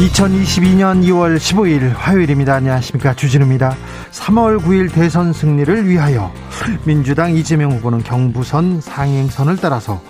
[0.00, 2.54] 2022년 2월 15일 화요일입니다.
[2.54, 3.14] 안녕하십니까.
[3.14, 3.76] 주진우입니다.
[4.10, 6.32] 3월 9일 대선 승리를 위하여
[6.84, 10.00] 민주당 이재명 후보는 경부선 상행선을 따라서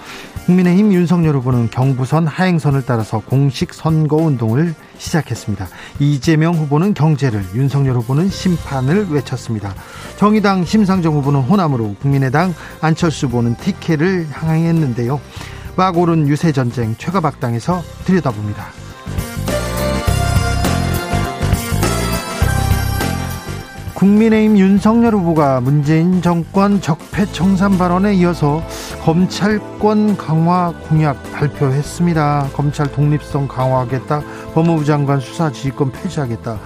[0.47, 5.66] 국민의힘 윤석열 후보는 경부선 하행선을 따라서 공식 선거 운동을 시작했습니다.
[5.99, 9.75] 이재명 후보는 경제를, 윤석열 후보는 심판을 외쳤습니다.
[10.16, 15.21] 정의당 심상정 후보는 호남으로, 국민의당 안철수 후보는 티켓을 향했는데요.
[15.74, 18.90] 막 오른 유세 전쟁 최가박당에서 들여다봅니다.
[24.01, 28.62] 국민의힘 윤석열 후보가 문재인 정권 적폐청산 발언에 이어서
[29.02, 32.48] 검찰권 강화 공약 발표했습니다.
[32.54, 34.23] 검찰 독립성 강화하겠다.
[34.54, 36.59] 법무부 장관 수사 지휘권 폐지하겠다.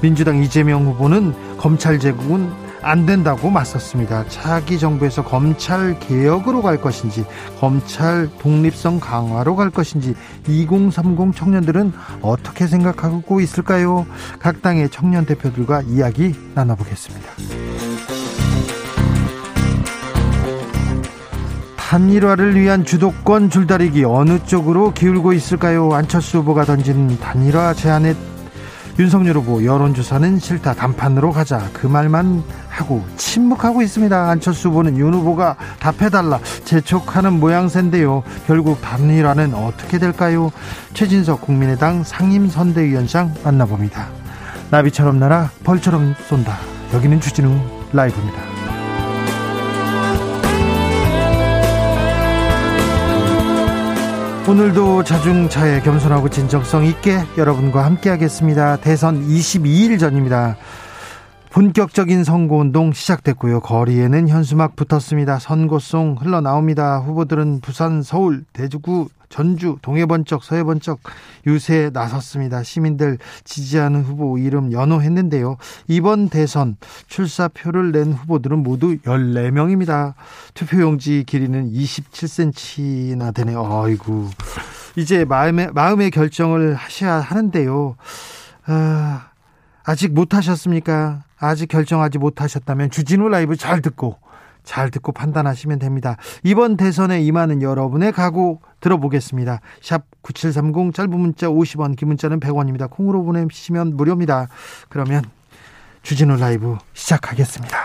[0.00, 2.50] 민주당 이재명 후보는 검찰 제국은
[2.82, 4.26] 안 된다고 맞섰습니다.
[4.28, 7.24] 차기 정부에서 검찰 개혁으로 갈 것인지,
[7.60, 10.14] 검찰 독립성 강화로 갈 것인지,
[10.48, 14.06] 2030 청년들은 어떻게 생각하고 있을까요?
[14.38, 17.30] 각 당의 청년 대표들과 이야기 나눠보겠습니다.
[21.76, 25.92] 단일화를 위한 주도권 줄다리기 어느 쪽으로 기울고 있을까요?
[25.92, 28.14] 안철수 후보가 던진 단일화 제안에
[28.98, 34.30] 윤석열 후보 여론조사는 싫다 단판으로 가자 그 말만 하고 침묵하고 있습니다.
[34.30, 38.22] 안철수 후보는 윤 후보가 답해달라 재촉하는 모양새인데요.
[38.46, 40.50] 결국 단일화는 어떻게 될까요?
[40.94, 44.08] 최진석 국민의당 상임선대위원장 만나봅니다.
[44.70, 46.56] 나비처럼 날아 벌처럼 쏜다.
[46.94, 47.58] 여기는 주진우
[47.92, 48.61] 라이브입니다.
[54.48, 58.78] 오늘도 자중차에 겸손하고 진정성 있게 여러분과 함께하겠습니다.
[58.78, 60.56] 대선 22일 전입니다.
[61.52, 63.60] 본격적인 선거운동 시작됐고요.
[63.60, 65.38] 거리에는 현수막 붙었습니다.
[65.38, 67.00] 선거송 흘러나옵니다.
[67.00, 71.00] 후보들은 부산, 서울, 대구구, 전주, 동해번쩍, 서해번쩍
[71.46, 72.62] 유세에 나섰습니다.
[72.62, 75.58] 시민들 지지하는 후보 이름 연호했는데요.
[75.88, 80.14] 이번 대선 출사표를 낸 후보들은 모두 14명입니다.
[80.54, 83.62] 투표용지 길이는 27cm나 되네요.
[83.62, 84.30] 아이고.
[84.96, 87.96] 이제 마음의, 마음의 결정을 하셔야 하는데요.
[88.64, 89.26] 아,
[89.84, 91.24] 아직 못 하셨습니까?
[91.42, 94.18] 아직 결정하지 못하셨다면 주진우 라이브 잘 듣고
[94.62, 96.16] 잘 듣고 판단하시면 됩니다.
[96.44, 99.60] 이번 대선에 임하는 여러분의 각오 들어보겠습니다.
[99.80, 102.88] 샵 9730 짧은 문자 50원 긴 문자는 100원입니다.
[102.88, 104.46] 콩으로 보내시면 무료입니다.
[104.88, 105.24] 그러면
[106.02, 107.76] 주진우 라이브 시작하겠습니다.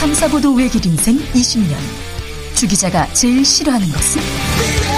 [0.00, 1.76] 탐사보도 외길 인생 20년
[2.56, 4.97] 주 기자가 제일 싫어하는 것은?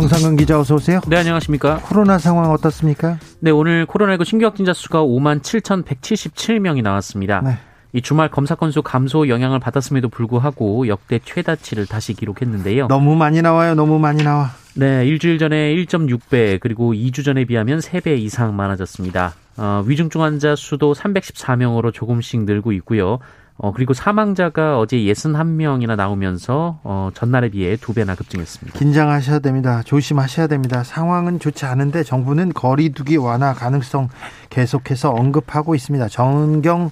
[0.00, 1.00] 정상근 기자 어서 오세요.
[1.06, 1.78] 네, 안녕하십니까.
[1.84, 3.18] 코로나 상황 어떻습니까?
[3.40, 7.42] 네, 오늘 코로나19 신규 확진자 수가 5만 7,177명이 나왔습니다.
[7.42, 7.58] 네.
[7.92, 12.86] 이 주말 검사 건수 감소 영향을 받았음에도 불구하고 역대 최다치를 다시 기록했는데요.
[12.86, 13.74] 너무 많이 나와요.
[13.74, 14.50] 너무 많이 나와.
[14.74, 19.34] 네, 일주일 전에 1.6배 그리고 2주 전에 비하면 3배 이상 많아졌습니다.
[19.56, 23.18] 어, 위중증 환자 수도 314명으로 조금씩 늘고 있고요.
[23.62, 28.78] 어, 그리고 사망자가 어제 61명이나 나오면서 어, 전날에 비해 두 배나 급증했습니다.
[28.78, 29.82] 긴장하셔야 됩니다.
[29.84, 30.82] 조심하셔야 됩니다.
[30.82, 34.08] 상황은 좋지 않은데 정부는 거리두기 완화 가능성
[34.48, 36.08] 계속해서 언급하고 있습니다.
[36.08, 36.90] 정경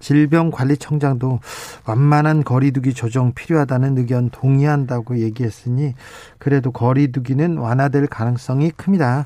[0.00, 1.40] 질병관리청장도
[1.86, 5.94] 완만한 거리두기 조정 필요하다는 의견 동의한다고 얘기했으니
[6.38, 9.24] 그래도 거리두기는 완화될 가능성이 큽니다.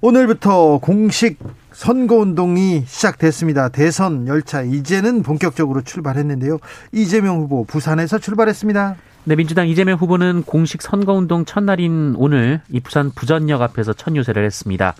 [0.00, 1.38] 오늘부터 공식
[1.72, 3.68] 선거운동이 시작됐습니다.
[3.68, 6.58] 대선 열차 이제는 본격적으로 출발했는데요.
[6.92, 8.96] 이재명 후보 부산에서 출발했습니다.
[9.24, 14.94] 네, 민주당 이재명 후보는 공식 선거운동 첫날인 오늘 이 부산 부전역 앞에서 첫 유세를 했습니다.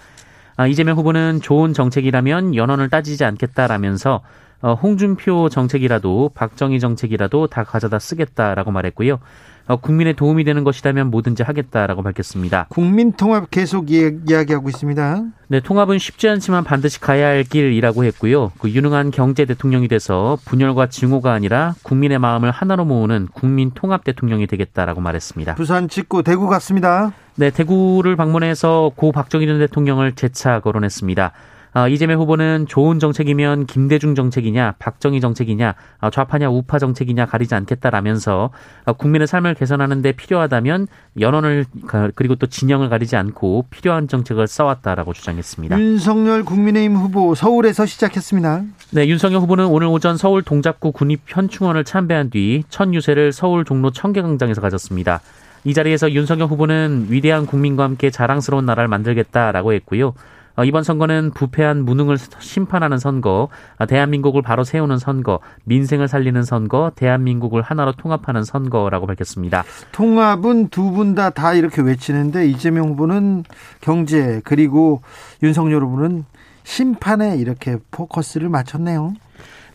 [0.56, 4.22] 아, 이재명 후보는 좋은 정책이라면 연원을 따지지 않겠다라면서
[4.60, 9.20] 어, 홍준표 정책이라도 박정희 정책이라도 다 가져다 쓰겠다라고 말했고요.
[9.68, 12.66] 어, 국민의 도움이 되는 것이라면 뭐든지 하겠다라고 밝혔습니다.
[12.70, 15.22] 국민 통합 계속 이야기하고 있습니다.
[15.48, 18.52] 네, 통합은 쉽지 않지만 반드시 가야 할 길이라고 했고요.
[18.58, 24.46] 그 유능한 경제 대통령이 돼서 분열과 증오가 아니라 국민의 마음을 하나로 모으는 국민 통합 대통령이
[24.46, 25.54] 되겠다라고 말했습니다.
[25.54, 27.12] 부산 직구 대구 갔습니다.
[27.36, 31.32] 네, 대구를 방문해서 고 박정희 전 대통령을 재차 거론했습니다.
[31.72, 38.50] 아, 이재명 후보는 좋은 정책이면 김대중 정책이냐, 박정희 정책이냐, 아, 좌파냐, 우파 정책이냐 가리지 않겠다라면서
[38.84, 40.86] 아, 국민의 삶을 개선하는데 필요하다면
[41.20, 41.66] 연원을
[42.14, 45.78] 그리고 또 진영을 가리지 않고 필요한 정책을 써왔다라고 주장했습니다.
[45.78, 48.62] 윤석열 국민의힘 후보 서울에서 시작했습니다.
[48.92, 53.90] 네, 윤석열 후보는 오늘 오전 서울 동작구 군입 현충원을 참배한 뒤 첫 유세를 서울 종로
[53.90, 55.20] 청계광장에서 가졌습니다.
[55.64, 60.14] 이 자리에서 윤석열 후보는 위대한 국민과 함께 자랑스러운 나라를 만들겠다라고 했고요.
[60.58, 66.90] 어, 이번 선거는 부패한 무능을 심판하는 선거, 아, 대한민국을 바로 세우는 선거, 민생을 살리는 선거,
[66.96, 69.62] 대한민국을 하나로 통합하는 선거라고 밝혔습니다.
[69.92, 73.44] 통합은 두분다다 이렇게 외치는데 이재명 후보는
[73.80, 75.00] 경제 그리고
[75.44, 76.24] 윤석열 후보는
[76.64, 79.14] 심판에 이렇게 포커스를 맞췄네요.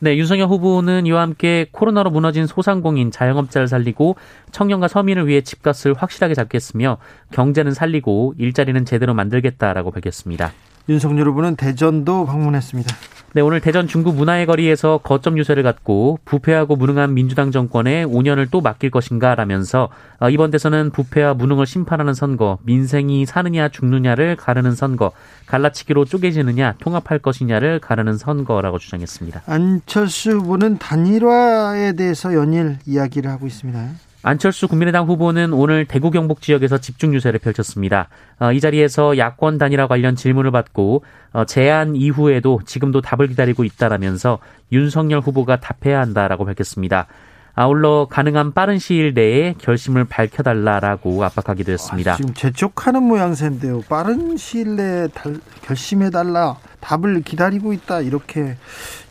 [0.01, 4.17] 네, 윤석열 후보는 이와 함께 코로나로 무너진 소상공인, 자영업자를 살리고
[4.51, 6.97] 청년과 서민을 위해 집값을 확실하게 잡겠으며
[7.31, 10.51] 경제는 살리고 일자리는 제대로 만들겠다라고 밝혔습니다.
[10.89, 12.95] 윤석열 후보는 대전도 방문했습니다.
[13.35, 18.61] 네, 오늘 대전 중구 문화의 거리에서 거점 유세를 갖고 부패하고 무능한 민주당 정권에 5년을 또
[18.61, 19.89] 맡길 것인가 라면서
[20.19, 25.11] 어, 이번 대선은 부패와 무능을 심판하는 선거, 민생이 사느냐 죽느냐를 가르는 선거,
[25.47, 29.43] 갈라치기로 쪼개지느냐 통합할 것이냐를 가르는 선거라고 주장했습니다.
[29.47, 33.93] 안철수 후보는 단일화에 대해서 연일 이야기를 하고 있습니다.
[34.25, 38.07] 안철수 국민의당 후보는 오늘 대구 경북 지역에서 집중 유세를 펼쳤습니다.
[38.39, 41.03] 어, 이 자리에서 야권 단일화 관련 질문을 받고
[41.33, 44.39] 어, 제안 이후에도 지금도 답을 기다리고 있다라면서
[44.71, 47.07] 윤석열 후보가 답해야 한다라고 밝혔습니다.
[47.55, 52.13] 아울러 가능한 빠른 시일 내에 결심을 밝혀달라라고 압박하기도 했습니다.
[52.13, 53.81] 아, 지금 재촉하는 모양새인데요.
[53.81, 58.55] 빠른 시일 내에 달, 결심해달라, 답을 기다리고 있다 이렇게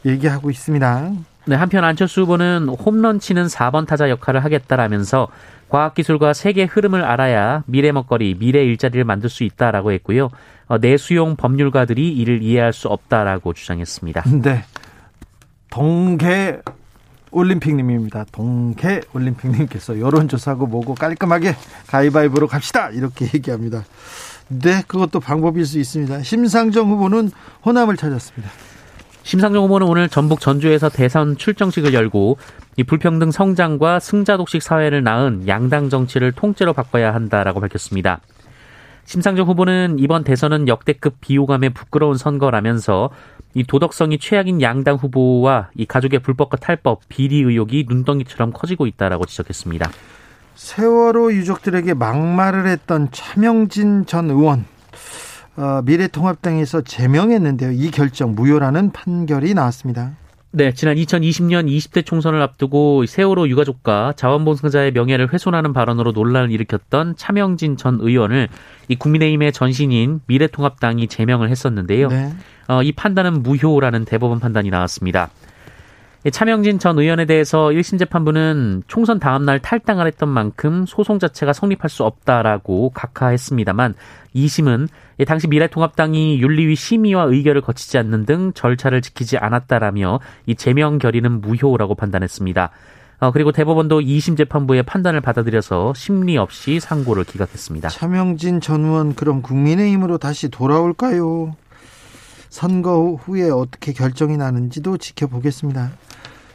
[0.05, 1.13] 얘기하고 있습니다.
[1.45, 5.29] 네, 한편 안철수 후보는 홈런 치는 4번 타자 역할을 하겠다라면서
[5.69, 10.31] 과학기술과 세계 흐름을 알아야 미래 먹거리, 미래 일자리를 만들 수 있다라고 했고요.
[10.69, 14.23] 어, 내수용 법률가들이 이를 이해할 수 없다라고 주장했습니다.
[14.43, 14.65] 네.
[15.71, 16.61] 동계
[17.31, 18.27] 올림픽님입니다.
[18.31, 21.57] 동계 올림픽님께서 여론조사하고 뭐고 깔끔하게
[21.87, 22.91] 가위바위보로 갑시다.
[22.91, 23.85] 이렇게 얘기합니다.
[24.49, 26.23] 네, 그것도 방법일 수 있습니다.
[26.23, 27.31] 심상정 후보는
[27.65, 28.51] 호남을 찾았습니다.
[29.23, 32.39] 심상정 후보는 오늘 전북 전주에서 대선 출정식을 열고
[32.77, 38.21] 이 불평등 성장과 승자 독식 사회를 낳은 양당 정치를 통째로 바꿔야 한다라고 밝혔습니다.
[39.05, 43.11] 심상정 후보는 이번 대선은 역대급 비호감의 부끄러운 선거라면서
[43.55, 49.91] 이 도덕성이 최악인 양당 후보와 이 가족의 불법과 탈법, 비리 의혹이 눈덩이처럼 커지고 있다라고 지적했습니다.
[50.55, 54.65] 세월호 유족들에게 막말을 했던 차명진 전 의원
[55.57, 57.73] 어, 미래통합당에서 제명했는데요.
[57.73, 60.13] 이 결정 무효라는 판결이 나왔습니다.
[60.55, 67.79] 네, 지난 2020년 20대 총선을 앞두고 세월호 유가족과 자원봉사자의 명예를 훼손하는 발언으로 논란을 일으켰던 차명진
[67.79, 68.49] 전 의원을
[68.89, 72.09] 이 국민의힘의 전신인 미래통합당이 제명을 했었는데요.
[72.09, 72.35] 네.
[72.69, 75.31] 어, 이 판단은 무효라는 대법원 판단이 나왔습니다.
[76.31, 81.91] 차명진 전 의원에 대해서 1심 재판부는 총선 다음 날 탈당을 했던 만큼 소송 자체가 성립할
[81.91, 83.95] 수 없다라고 각하했습니다만
[84.37, 84.89] 2심은
[85.27, 91.97] 당시 미래통합당이 윤리위 심의와 의결을 거치지 않는 등 절차를 지키지 않았다라며 이 제명 결의는 무효라고
[91.97, 92.71] 판단했습니다.
[93.23, 97.89] 어, 그리고 대법원도 2심 재판부의 판단을 받아들여서 심리 없이 상고를 기각했습니다.
[97.89, 101.55] 차명진 전 의원 그럼 국민의힘으로 다시 돌아올까요?
[102.53, 105.91] 선거 후에 어떻게 결정이 나는지도 지켜보겠습니다.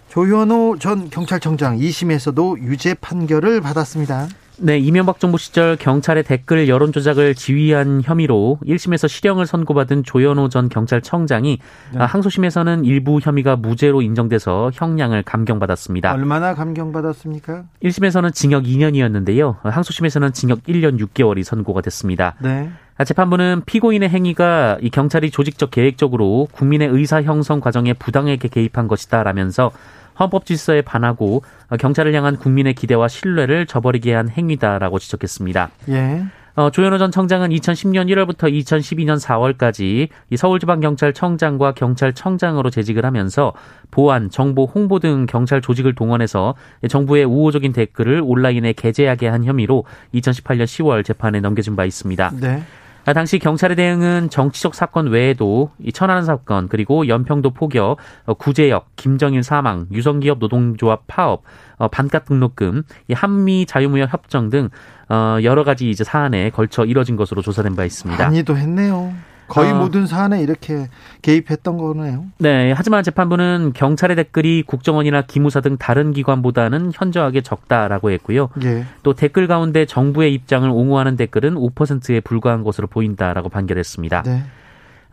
[0.10, 4.28] 조현호 전 경찰청장 2심에서도 유죄 판결을 받았습니다.
[4.60, 10.70] 네, 이명박 정부 시절 경찰의 댓글 여론 조작을 지휘한 혐의로 1심에서 실형을 선고받은 조현호 전
[10.70, 11.58] 경찰청장이
[11.94, 12.00] 네.
[12.00, 16.14] 항소심에서는 일부 혐의가 무죄로 인정돼서 형량을 감경받았습니다.
[16.14, 17.66] 얼마나 감경받았습니까?
[17.84, 19.58] 1심에서는 징역 2년이었는데요.
[19.64, 22.36] 항소심에서는 징역 1년 6개월이 선고가 됐습니다.
[22.40, 22.70] 네.
[23.06, 29.72] 재판부는 피고인의 행위가 이 경찰이 조직적 계획적으로 국민의 의사 형성 과정에 부당하게 개입한 것이다라면서
[30.20, 31.44] 헌법 질서에 반하고
[31.80, 35.70] 경찰을 향한 국민의 기대와 신뢰를 저버리게 한 행위다라고 지적했습니다.
[35.90, 36.24] 예.
[36.56, 43.54] 어, 조현호 전 청장은 2010년 1월부터 2012년 4월까지 이 서울지방경찰청장과 경찰청장으로 재직을 하면서
[43.92, 46.56] 보안, 정보, 홍보 등 경찰 조직을 동원해서
[46.90, 49.84] 정부의 우호적인 댓글을 온라인에 게재하게 한 혐의로
[50.16, 52.32] 2018년 10월 재판에 넘겨진 바 있습니다.
[52.42, 52.64] 네.
[53.08, 57.96] 아, 당시 경찰의 대응은 정치적 사건 외에도 이 천안 사건 그리고 연평도 포격,
[58.26, 61.44] 어, 구제역, 김정일 사망, 유성기업 노동조합 파업,
[61.78, 64.68] 어, 반값 등록금, 이 한미 자유무역 협정 등
[65.08, 68.22] 어, 여러 가지 이제 사안에 걸쳐 이뤄진 것으로 조사된 바 있습니다.
[68.22, 69.14] 많이도 했네요.
[69.48, 70.88] 거의 어, 모든 사안에 이렇게
[71.22, 72.26] 개입했던 거네요.
[72.40, 72.72] 네.
[72.72, 78.50] 하지만 재판부는 경찰의 댓글이 국정원이나 기무사 등 다른 기관보다는 현저하게 적다라고 했고요.
[78.64, 78.86] 예.
[79.04, 84.24] 또 댓글 가운데 정부의 입장을 옹호하는 댓글은 5%에 불과한 것으로 보인다라고 판결했습니다.
[84.24, 84.44] 네.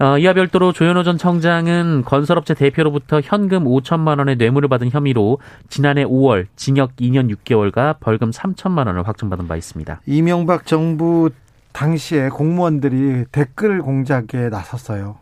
[0.00, 5.38] 어, 이와 별도로 조현호 전 청장은 건설업체 대표로부터 현금 5천만 원의 뇌물을 받은 혐의로
[5.68, 10.00] 지난해 5월 징역 2년 6개월과 벌금 3천만 원을 확정받은 바 있습니다.
[10.06, 11.30] 이명박 정부
[11.74, 15.16] 당시에 공무원들이 댓글 공작에 나섰어요.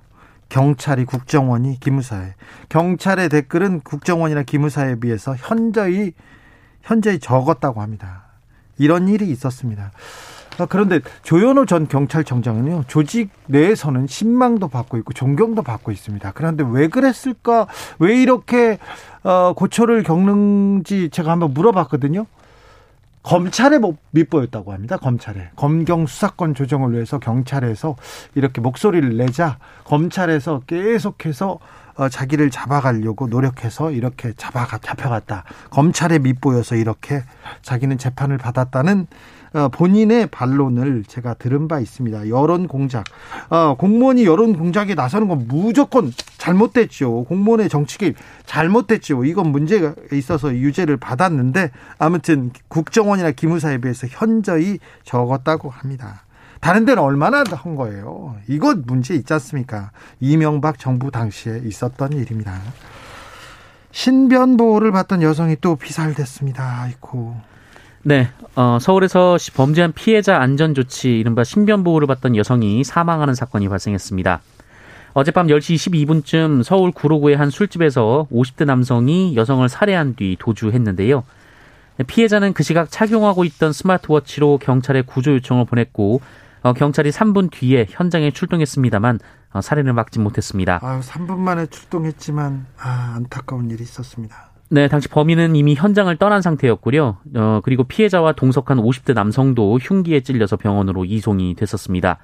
[0.50, 2.34] 경찰이 국정원이 기무사에
[2.68, 6.12] 경찰의 댓글은 국정원이나 기무사에 비해서 현저히
[6.82, 8.24] 현저히 적었다고 합니다.
[8.78, 9.92] 이런 일이 있었습니다.
[10.58, 16.32] 아, 그런데 조현호 전 경찰청장은요 조직 내에서는 신망도 받고 있고 존경도 받고 있습니다.
[16.32, 17.66] 그런데 왜 그랬을까?
[17.98, 18.78] 왜 이렇게
[19.22, 22.26] 어, 고초를 겪는지 제가 한번 물어봤거든요.
[23.22, 23.78] 검찰에
[24.10, 24.96] 밑보였다고 합니다.
[24.96, 27.96] 검찰에 검경 수사권 조정을 위해서 경찰에서
[28.34, 31.58] 이렇게 목소리를 내자 검찰에서 계속해서
[31.94, 35.44] 어, 자기를 잡아가려고 노력해서 이렇게 잡아가 잡혀갔다.
[35.70, 37.22] 검찰에 밑보여서 이렇게
[37.60, 39.41] 자기는 재판을 받았다는 어,
[39.72, 42.28] 본인의 반론을 제가 들은 바 있습니다.
[42.28, 43.04] 여론 공작.
[43.50, 47.24] 어, 공무원이 여론 공작에 나서는 건 무조건 잘못됐죠.
[47.24, 48.16] 공무원의 정치 개입
[48.46, 49.24] 잘못됐죠.
[49.24, 56.22] 이건 문제가 있어서 유죄를 받았는데 아무튼 국정원이나 기무사에 비해서 현저히 적었다고 합니다.
[56.60, 58.36] 다른 데는 얼마나 한 거예요.
[58.48, 59.90] 이거 문제 있지 않습니까?
[60.20, 62.60] 이명박 정부 당시에 있었던 일입니다.
[63.90, 66.82] 신변 보호를 받던 여성이 또 피살됐습니다.
[66.82, 67.51] 아이고.
[68.04, 74.40] 네, 어, 서울에서 범죄한 피해자 안전 조치, 이른바 신변 보호를 받던 여성이 사망하는 사건이 발생했습니다.
[75.14, 81.22] 어젯밤 10시 22분쯤 서울 구로구의 한 술집에서 50대 남성이 여성을 살해한 뒤 도주했는데요.
[82.06, 86.20] 피해자는 그 시각 착용하고 있던 스마트워치로 경찰에 구조 요청을 보냈고
[86.62, 89.18] 어, 경찰이 3분 뒤에 현장에 출동했습니다만
[89.52, 90.80] 어, 살해를 막지 못했습니다.
[90.82, 94.51] 아, 3분 만에 출동했지만 아, 안타까운 일이 있었습니다.
[94.72, 97.18] 네, 당시 범인은 이미 현장을 떠난 상태였고요.
[97.36, 102.18] 어, 그리고 피해자와 동석한 50대 남성도 흉기에 찔려서 병원으로 이송이 됐었습니다.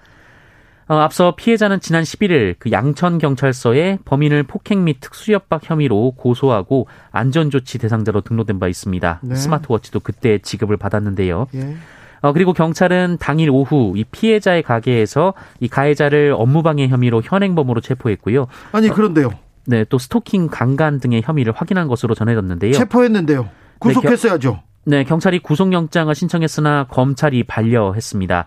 [0.88, 7.76] 어, 앞서 피해자는 지난 11일 그 양천 경찰서에 범인을 폭행 및 특수협박 혐의로 고소하고 안전조치
[7.76, 9.20] 대상자로 등록된 바 있습니다.
[9.24, 9.34] 네.
[9.34, 11.48] 스마트워치도 그때 지급을 받았는데요.
[11.54, 11.76] 예.
[12.22, 18.46] 어, 그리고 경찰은 당일 오후 이 피해자의 가게에서 이 가해자를 업무방해 혐의로 현행범으로 체포했고요.
[18.72, 19.32] 아니 그런데요.
[19.68, 22.72] 네, 또 스토킹 강간 등의 혐의를 확인한 것으로 전해졌는데요.
[22.72, 23.50] 체포했는데요.
[23.78, 24.62] 구속했어야죠.
[24.86, 28.46] 네, 경, 찰이 구속영장을 신청했으나 검찰이 반려했습니다.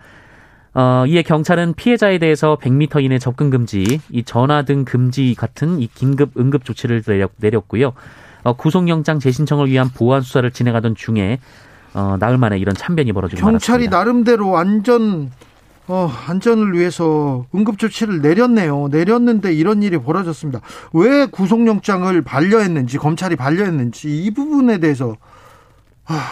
[0.74, 5.86] 어, 이에 경찰은 피해자에 대해서 100m 이내 접근 금지, 이 전화 등 금지 같은 이
[5.94, 7.04] 긴급 응급 조치를
[7.38, 7.94] 내렸, 고요
[8.42, 11.38] 어, 구속영장 재신청을 위한 보안 수사를 진행하던 중에
[11.94, 13.98] 어, 나흘 만에 이런 참변이 벌어지고 경찰이 말았습니다.
[13.98, 15.30] 나름대로 안전
[15.88, 18.88] 어, 안전을 위해서 응급조치를 내렸네요.
[18.90, 20.62] 내렸는데 이런 일이 벌어졌습니다.
[20.94, 25.16] 왜 구속영장을 반려했는지, 검찰이 반려했는지 이 부분에 대해서
[26.06, 26.30] 아,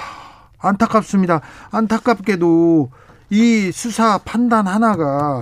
[0.60, 1.42] 안타깝습니다.
[1.72, 2.92] 안타깝게도
[3.32, 5.42] 이 수사 판단 하나가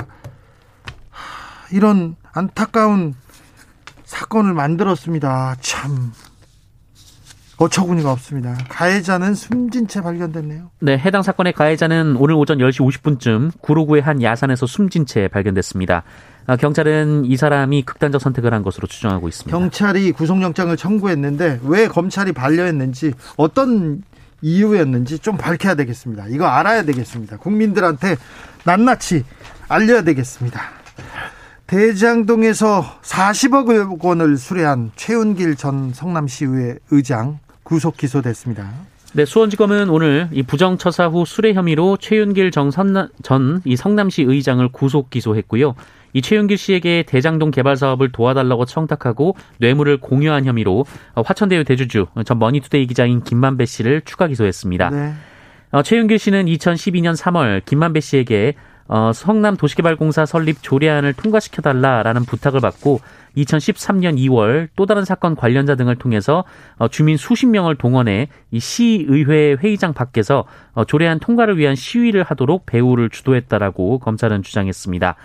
[1.71, 3.15] 이런 안타까운
[4.05, 5.55] 사건을 만들었습니다.
[5.59, 6.11] 참
[7.57, 8.55] 어처구니가 없습니다.
[8.69, 10.69] 가해자는 숨진 채 발견됐네요.
[10.79, 16.03] 네, 해당 사건의 가해자는 오늘 오전 10시 50분쯤 구로구의 한 야산에서 숨진 채 발견됐습니다.
[16.45, 19.57] 아, 경찰은 이 사람이 극단적 선택을 한 것으로 추정하고 있습니다.
[19.57, 24.03] 경찰이 구속영장을 청구했는데 왜 검찰이 반려했는지 어떤
[24.41, 26.27] 이유였는지 좀 밝혀야 되겠습니다.
[26.29, 27.37] 이거 알아야 되겠습니다.
[27.37, 28.17] 국민들한테
[28.65, 29.25] 낱낱이
[29.67, 30.61] 알려야 되겠습니다.
[31.65, 38.71] 대장동에서 40억 원을 수뢰한 최은길 전 성남시의회 의장 구속 기소됐습니다.
[39.11, 45.75] 네, 수원지검은 오늘 이 부정처사 후 수뢰 혐의로 최윤길 전이 성남시 의장을 구속 기소했고요.
[46.13, 52.87] 이 최윤길 씨에게 대장동 개발 사업을 도와달라고 청탁하고 뇌물을 공여한 혐의로 화천대유 대주주 전 머니투데이
[52.87, 54.89] 기자인 김만배 씨를 추가 기소했습니다.
[54.89, 55.13] 네.
[55.71, 58.53] 어, 최윤길 씨는 2012년 3월 김만배 씨에게
[58.87, 63.01] 어, 성남 도시개발공사 설립 조례안을 통과시켜달라라는 부탁을 받고
[63.35, 66.43] 2013년 2월 또 다른 사건 관련자 등을 통해서
[66.77, 72.65] 어, 주민 수십 명을 동원해 이 시의회 회의장 밖에서 어, 조례안 통과를 위한 시위를 하도록
[72.65, 75.15] 배후를 주도했다라고 검찰은 주장했습니다.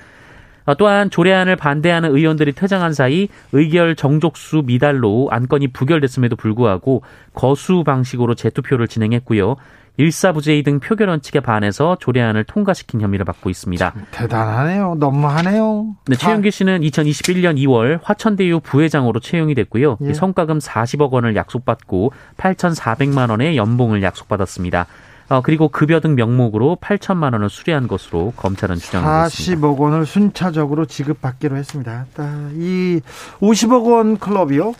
[0.64, 7.02] 어, 또한 조례안을 반대하는 의원들이 퇴장한 사이 의결 정족수 미달로 안건이 부결됐음에도 불구하고
[7.34, 9.56] 거수 방식으로 재투표를 진행했고요.
[9.96, 13.92] 일사부재의 등 표결 원칙에 반해서 조례안을 통과시킨 혐의를 받고 있습니다.
[14.10, 14.96] 대단하네요.
[14.98, 15.94] 너무하네요.
[16.06, 19.98] 네, 최영길 씨는 2021년 2월 화천대유 부회장으로 채용이 됐고요.
[20.02, 20.14] 예.
[20.14, 24.86] 성과금 40억 원을 약속받고 8,400만 원의 연봉을 약속받았습니다.
[25.28, 29.66] 어, 그리고 급여 등 명목으로 8천만 원을 수리한 것으로 검찰은 주장하고 있습니다.
[29.66, 32.06] 40억 원을 순차적으로 지급받기로 했습니다.
[32.54, 33.00] 이
[33.40, 34.74] 50억 원 클럽이요.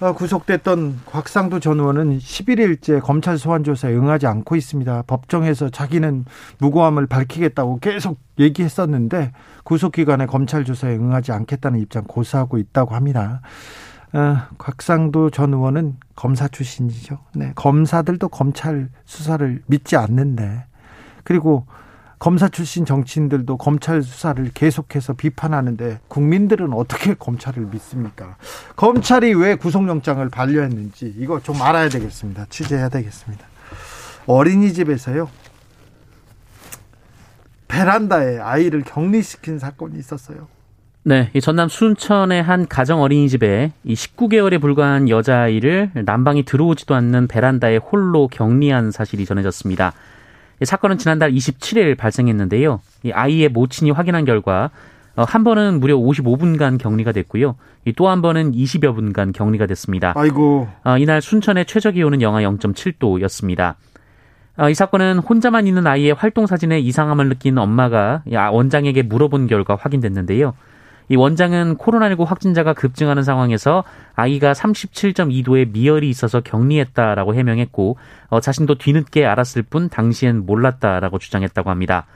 [0.00, 5.02] 어, 구속됐던 곽상도 전 의원은 11일째 검찰 소환 조사에 응하지 않고 있습니다.
[5.06, 6.24] 법정에서 자기는
[6.56, 13.42] 무고함을 밝히겠다고 계속 얘기했었는데 구속 기간에 검찰 조사에 응하지 않겠다는 입장 고수하고 있다고 합니다.
[14.14, 17.18] 어, 곽상도 전 의원은 검사 출신이죠.
[17.34, 20.64] 네, 검사들도 검찰 수사를 믿지 않는데
[21.24, 21.66] 그리고
[22.20, 28.36] 검사 출신 정치인들도 검찰 수사를 계속해서 비판하는데 국민들은 어떻게 검찰을 믿습니까?
[28.76, 32.44] 검찰이 왜 구속영장을 반려했는지 이거 좀 알아야 되겠습니다.
[32.50, 33.46] 취재해야 되겠습니다.
[34.26, 35.30] 어린이집에서요.
[37.68, 40.48] 베란다에 아이를 격리시킨 사건이 있었어요.
[41.02, 47.78] 네, 이 전남 순천의 한 가정 어린이집에 이 19개월에 불과한 여자아이를 난방이 들어오지도 않는 베란다에
[47.78, 49.94] 홀로 격리한 사실이 전해졌습니다.
[50.60, 52.80] 이 사건은 지난달 27일 발생했는데요.
[53.04, 54.70] 이 아이의 모친이 확인한 결과
[55.16, 57.56] 어, 한 번은 무려 55분간 격리가 됐고요.
[57.96, 60.12] 또 한 번은 20여 분간 격리가 됐습니다.
[60.16, 60.68] 아이고.
[60.84, 63.74] 어, 이날 순천의 최저 기온은 영하 0.7도였습니다.
[64.58, 70.54] 어, 이 사건은 혼자만 있는 아이의 활동 사진에 이상함을 느낀 엄마가 원장에게 물어본 결과 확인됐는데요.
[71.10, 73.82] 이 원장은 코로나19 확진자가 급증하는 상황에서
[74.14, 77.96] 아이가 37.2도의 미열이 있어서 격리했다라고 해명했고
[78.28, 82.06] 어, 자신도 뒤늦게 알았을 뿐 당시엔 몰랐다라고 주장했다고 합니다.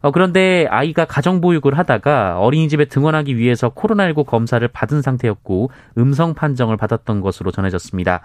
[0.00, 6.78] 어, 그런데 아이가 가정 보육을 하다가 어린이집에 등원하기 위해서 코로나19 검사를 받은 상태였고 음성 판정을
[6.78, 8.22] 받았던 것으로 전해졌습니다.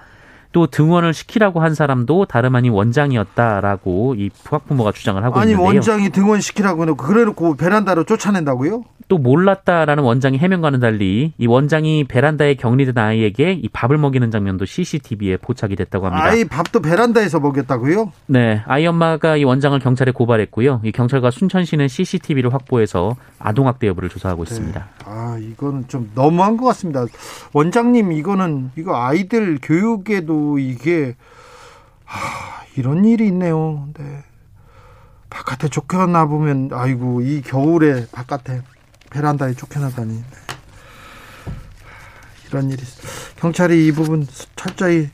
[0.53, 5.67] 또 등원을 시키라고 한 사람도 다름 아닌 원장이었다라고 이 학부모가 주장을 하고 아니, 있는데요.
[5.67, 8.83] 아니 원장이 등원시키라고 해놓고 그래놓고 베란다로 쫓아낸다고요?
[9.09, 15.37] 또 몰랐다라는 원장의 해명과는 달리 이 원장이 베란다에 격리된 아이에게 이 밥을 먹이는 장면도 CCTV에
[15.37, 16.23] 포착이 됐다고 합니다.
[16.23, 18.11] 아이 밥도 베란다에서 먹였다고요?
[18.27, 20.81] 네, 아이 엄마가 이 원장을 경찰에 고발했고요.
[20.83, 24.51] 이 경찰과 순천시는 CCTV를 확보해서 아동학대 여부를 조사하고 네.
[24.51, 24.87] 있습니다.
[25.05, 27.03] 아, 이거는 좀 너무한 것 같습니다.
[27.53, 31.15] 원장님 이거는 이거 아이들 교육에도 이게
[32.05, 33.87] 하, 이런 일이 있네요.
[33.97, 34.23] 네.
[35.31, 38.61] 바깥에 쫓겨나 보면 아이고 이 겨울에 바깥에
[39.09, 40.23] 베란다에 쫓겨나다니
[42.47, 42.83] 이런 일이
[43.37, 45.09] 경찰이 이 부분 철저히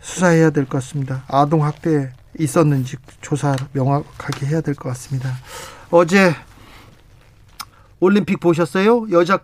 [0.00, 1.24] 수사해야 될 것 같습니다.
[1.28, 5.30] 아동 학대 있었는지 조사 명확하게 해야 될 것 같습니다.
[5.90, 6.34] 어제
[8.00, 9.06] 올림픽 보셨어요?
[9.10, 9.38] 여자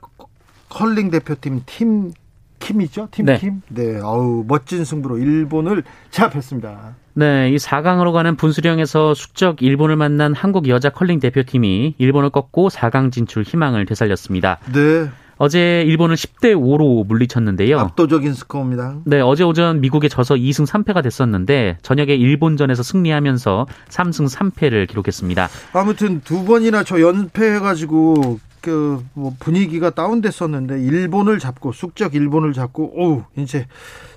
[0.68, 2.12] 컬링 대표팀 팀
[2.60, 3.08] 킴이죠?
[3.10, 3.38] 팀 네.
[3.38, 3.62] 킴?
[3.68, 3.98] 네.
[3.98, 6.94] 어우, 멋진 승부로 일본을 제압했습니다.
[7.14, 13.12] 네, 이 4강으로 가는 분수령에서 숙적 일본을 만난 한국 여자 컬링 대표팀이 일본을 꺾고 4강
[13.12, 14.58] 진출 희망을 되살렸습니다.
[14.72, 15.08] 네.
[15.36, 17.78] 어제 일본을 10대 5로 물리쳤는데요.
[17.80, 18.98] 압도적인 스코어입니다.
[19.04, 25.48] 네, 어제 오전 미국에 져서 2승 3패가 됐었는데 저녁에 일본전에서 승리하면서 3승 3패를 기록했습니다.
[25.72, 32.84] 아무튼 두 번이나 저 연패해 가지고 그 뭐 분위기가 다운됐었는데 일본을 잡고 숙적 일본을 잡고
[32.96, 33.66] 오 이제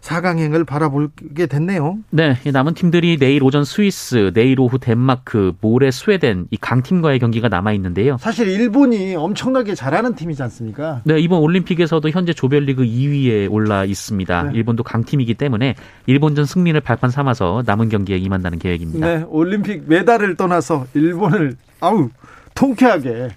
[0.02, 1.98] 4강행을 바라보게 됐네요.
[2.12, 7.74] 네, 남은 팀들이 내일 오전 스위스, 내일 오후 덴마크, 모레 스웨덴 이 강팀과의 경기가 남아
[7.74, 8.18] 있는데요.
[8.20, 11.02] 사실 일본이 엄청나게 잘하는 팀이지 않습니까?
[11.06, 14.44] 네, 이번 올림픽에서도 현재 조별리그 2위에 올라 있습니다.
[14.44, 14.52] 네.
[14.54, 19.08] 일본도 강팀이기 때문에 일본전 승리를 발판 삼아서 남은 경기에 임한다는 계획입니다.
[19.08, 22.10] 네, 올림픽 메달을 떠나서 일본을 아우
[22.54, 23.30] 통쾌하게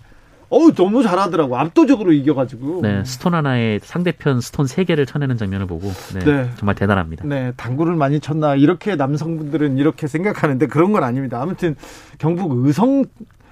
[0.50, 5.92] 어우 너무 잘하더라고 압도적으로 이겨가지고 네 스톤 하나에 상대편 스톤 세 개를 쳐내는 장면을 보고
[6.14, 7.26] 네, 네, 정말 대단합니다.
[7.26, 11.40] 네 당구를 많이 쳤나 이렇게 남성분들은 이렇게 생각하는데 그런 건 아닙니다.
[11.40, 11.76] 아무튼
[12.18, 13.04] 경북 의성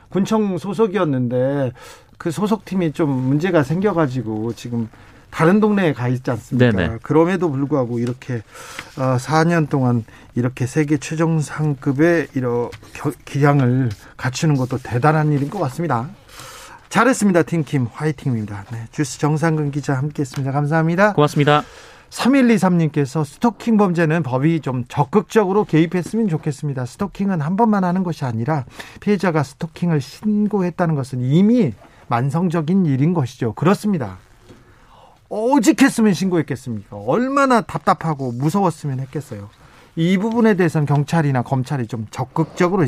[0.08, 1.72] 군청 소속이었는데
[2.16, 4.88] 그 소속팀이 좀 문제가 생겨가지고 지금
[5.30, 6.72] 다른 동네에 가 있지 않습니까?
[6.72, 6.98] 네네.
[7.02, 8.42] 그럼에도 불구하고 이렇게
[8.94, 10.04] 4년 어, 동안
[10.34, 12.70] 이렇게 세계 최정 상급의 이런
[13.26, 16.08] 기량을 갖추는 것도 대단한 일인 것 같습니다.
[16.88, 17.42] 잘했습니다.
[17.42, 18.64] 팀킴 화이팅입니다.
[18.72, 20.52] 네, 주스 정상근 기자 함께했습니다.
[20.52, 21.12] 감사합니다.
[21.14, 21.62] 고맙습니다.
[22.10, 26.86] 3123님께서 스토킹 범죄는 법이 좀 적극적으로 개입했으면 좋겠습니다.
[26.86, 28.64] 스토킹은 한 번만 하는 것이 아니라
[29.00, 31.72] 피해자가 스토킹을 신고했다는 것은 이미
[32.08, 33.52] 만성적인 일인 것이죠.
[33.54, 34.18] 그렇습니다.
[35.28, 36.96] 오직 했으면 신고했겠습니까?
[36.96, 39.50] 얼마나 답답하고 무서웠으면 했겠어요.
[39.96, 42.86] 이 부분에 대해서는 경찰이나 검찰이 좀 적극적으로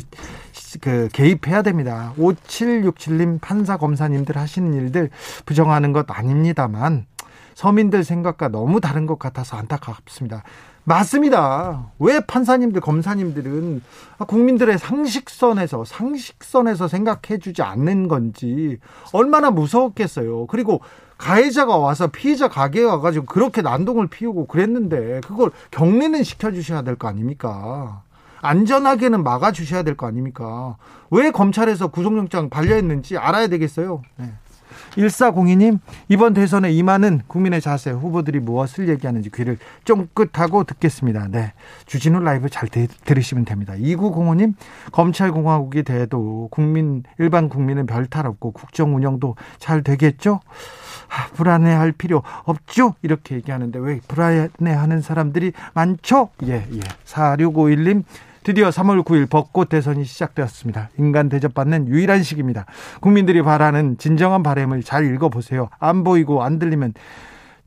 [0.80, 2.12] 그 개입해야 됩니다.
[2.18, 5.10] 5767님 판사 검사님들 하시는 일들
[5.46, 7.06] 부정하는 것 아닙니다만
[7.54, 10.44] 서민들 생각과 너무 다른 것 같아서 안타깝습니다.
[10.84, 11.90] 맞습니다.
[11.98, 13.82] 왜 판사님들, 검사님들은
[14.26, 18.78] 국민들의 상식선에서, 상식선에서 생각해 주지 않는 건지
[19.12, 20.46] 얼마나 무서웠겠어요.
[20.46, 20.80] 그리고
[21.18, 28.02] 가해자가 와서 피해자 가게에 와가지고 그렇게 난동을 피우고 그랬는데 그걸 격리는 시켜주셔야 될 거 아닙니까?
[28.40, 30.76] 안전하게는 막아주셔야 될 거 아닙니까?
[31.10, 34.02] 왜 검찰에서 구속영장 발려했는지 알아야 되겠어요.
[34.16, 34.32] 네.
[34.98, 41.28] 1402님, 이번 대선에 임하는 국민의 자세, 후보들이 무엇을 얘기하는지 귀를 쫑긋하고 듣겠습니다.
[41.30, 41.52] 네.
[41.86, 43.74] 주진우 라이브 잘 들, 들으시면 됩니다.
[43.74, 44.54] 2905님,
[44.90, 50.40] 검찰공화국이 돼도 국민, 일반 국민은 별 탈 없고 국정 운영도 잘 되겠죠?
[51.10, 52.94] 아, 불안해할 필요 없죠?
[53.02, 56.30] 이렇게 얘기하는데 왜 불안해하는 사람들이 많죠?
[56.44, 56.80] 예, 예.
[57.04, 58.04] 4651님,
[58.42, 60.90] 드디어 3월 9일 벚꽃 대선이 시작되었습니다.
[60.98, 62.66] 인간 대접받는 유일한 시기입니다.
[63.00, 65.68] 국민들이 바라는 진정한 바램을 잘 읽어보세요.
[65.78, 66.94] 안 보이고 안 들리면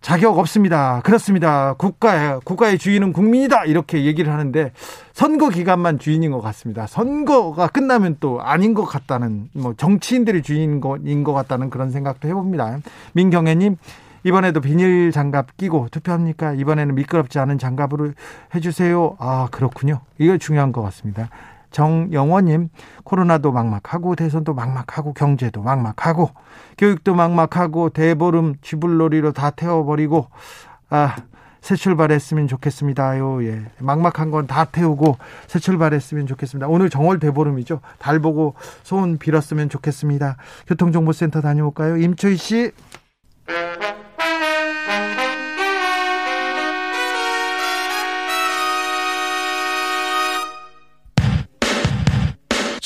[0.02, 1.02] 자격 없습니다.
[1.04, 1.74] 그렇습니다.
[1.74, 3.66] 국가의 국가의 주인은 국민이다.
[3.66, 4.72] 이렇게 얘기를 하는데
[5.14, 6.88] 선거 기간만 주인인 것 같습니다.
[6.88, 12.80] 선거가 끝나면 또 아닌 것 같다는 뭐 정치인들이 주인인 것 같다는 그런 생각도 해봅니다.
[13.14, 13.78] 민경애님
[14.24, 16.54] 이번에도 비닐 장갑 끼고 투표합니까?
[16.54, 18.12] 이번에는 미끄럽지 않은 장갑으로
[18.54, 19.16] 해주세요.
[19.20, 20.02] 아, 그렇군요.
[20.18, 21.30] 이거 중요한 것 같습니다.
[21.72, 22.70] 정영원님,
[23.04, 26.30] 코로나도 막막하고, 대선도 막막하고, 경제도 막막하고,
[26.78, 30.28] 교육도 막막하고, 대보름 쥐불놀이로 다 태워버리고,
[30.90, 31.16] 아,
[31.62, 33.46] 새 출발했으면 좋겠습니다요.
[33.46, 33.62] 예.
[33.80, 36.68] 막막한 건 다 태우고 새 출발했으면 좋겠습니다.
[36.68, 37.82] 오늘 정월 대보름이죠.
[38.00, 40.38] 달 보고 소원 빌었으면 좋겠습니다.
[40.68, 41.98] 교통정보센터 다녀올까요?
[41.98, 42.72] 임초희 씨.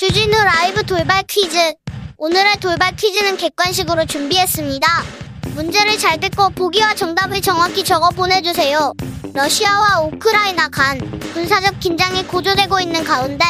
[0.06, 1.58] 주진우 라이브 돌발 퀴즈.
[2.18, 4.88] 오늘의 돌발 퀴즈는 객관식으로 준비했습니다.
[5.56, 8.94] 문제를 잘 듣고 보기와 정답을 정확히 적어 보내주세요.
[9.34, 11.00] 러시아와 우크라이나 간
[11.34, 13.46] 군사적 긴장이 고조되고 있는 가운데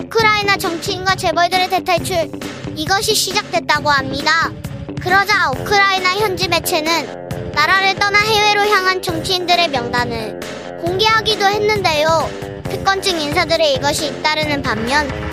[0.00, 2.30] 우크라이나 정치인과 재벌들의 대탈출
[2.74, 4.50] 이것이 시작됐다고 합니다.
[4.98, 10.40] 그러자 우크라이나 현지 매체는 나라를 떠나 해외로 향한 정치인들의 명단을
[10.80, 12.62] 공개하기도 했는데요.
[12.70, 15.31] 특권층 인사들의 이것이 잇따르는 반면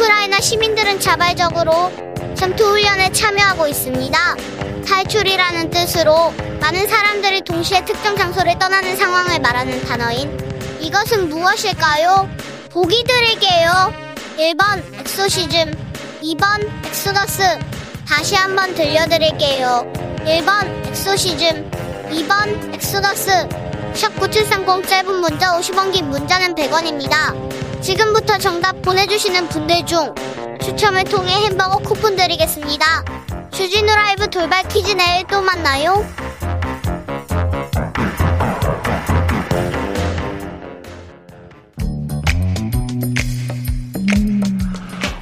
[0.00, 1.92] 우크라이나 시민들은 자발적으로
[2.34, 4.18] 전투훈련에 참여하고 있습니다.
[4.86, 10.38] 탈출이라는 뜻으로 많은 사람들이 동시에 특정 장소를 떠나는 상황을 말하는 단어인
[10.80, 12.30] 이것은 무엇일까요?
[12.70, 13.92] 보기 드릴게요.
[14.38, 15.70] 1번 엑소시즘,
[16.22, 17.42] 2번 엑소더스.
[18.08, 19.92] 다시 한번 들려드릴게요.
[20.24, 21.70] 1번 엑소시즘,
[22.10, 23.30] 2번 엑소더스.
[23.92, 27.59] 샵 9730 짧은 문자 50원 긴 문자는 100원입니다.
[27.80, 30.14] 지금부터 정답 보내주시는 분들 중
[30.62, 32.84] 추첨을 통해 햄버거 쿠폰 드리겠습니다.
[33.50, 36.04] 주진우 라이브 돌발 퀴즈 내일 또 만나요.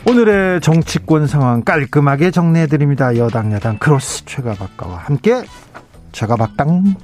[0.07, 3.17] 오늘의 정치권 상황 깔끔하게 정리해드립니다.
[3.19, 5.45] 여당 야당 크로스 최가박가와 함께
[6.13, 6.97] 최가박당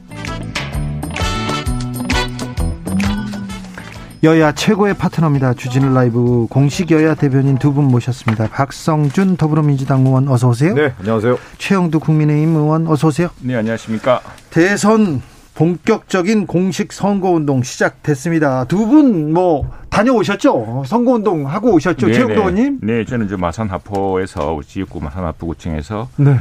[4.24, 5.52] 여야 최고의 파트너입니다.
[5.54, 8.48] 주진우 라이브 공식 여야 대변인 두 분 모셨습니다.
[8.48, 10.72] 박성준 더불어민주당 의원 어서 오세요.
[10.74, 11.36] 네, 안녕하세요.
[11.58, 13.28] 최영두 국민의힘 의원 어서 오세요.
[13.40, 14.20] 네, 안녕하십니까.
[14.50, 15.20] 대선
[15.54, 18.64] 본격적인 공식 선거운동 시작됐습니다.
[18.64, 20.84] 두 분 뭐 다녀오셨죠?
[20.86, 22.06] 선거운동 하고 오셨죠?
[22.06, 22.40] 네, 최영두 네.
[22.40, 22.78] 의원님?
[22.82, 26.36] 네, 저는 저 마산 하포에서 지역구 마산 하포구청에서 네.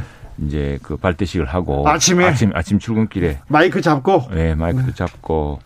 [0.46, 4.94] 이제 그 발대식을 하고 아침에 아침 아침 출근길에 마이크 잡고 네, 마이크도 네.
[4.94, 5.58] 잡고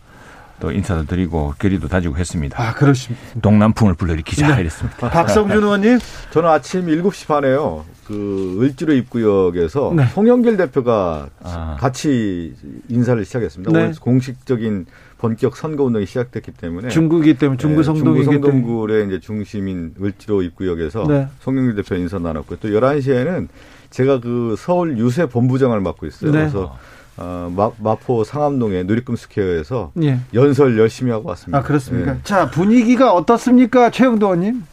[0.59, 2.61] 또 인사도 드리고 결의도 다지고 했습니다.
[2.61, 3.21] 아, 그렇습니다.
[3.41, 4.61] 동남풍을 불러일으키자 네.
[4.61, 5.09] 이랬습니다.
[5.09, 5.99] 박성준 의원님?
[6.31, 7.85] 저는 아침 7시 반에요.
[8.05, 10.05] 그 을지로 입구역에서 네.
[10.07, 11.77] 송영길 대표가 아.
[11.79, 12.55] 같이
[12.89, 13.71] 인사를 시작했습니다.
[13.71, 13.83] 네.
[13.85, 14.87] 오늘 공식적인
[15.19, 20.41] 본격 선거 운동이 시작됐기 때문에 중국이기 때문에 중구 성동이기 네, 중구 성동굴의 이제 중심인 을지로
[20.41, 21.27] 입구역에서 네.
[21.41, 23.47] 송영길 대표 인사 나눴고 또 11시에는
[23.91, 26.31] 제가 그 서울 유세 본부장을 맡고 있어요.
[26.31, 26.39] 네.
[26.39, 26.77] 그래서
[27.21, 30.19] 어, 마, 마포 상암동의 누리꿈 스퀘어에서 예.
[30.33, 31.57] 연설 열심히 하고 왔습니다.
[31.57, 32.15] 아 그렇습니까?
[32.15, 32.19] 예.
[32.23, 34.63] 자 분위기가 어떻습니까, 최영도 의원님?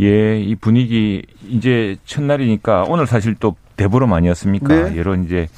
[0.00, 4.90] 예, 이 분위기 이제 첫날이니까 오늘 사실 또 대보름 아니었습니까?
[4.90, 4.96] 네.
[4.96, 5.48] 여러 이제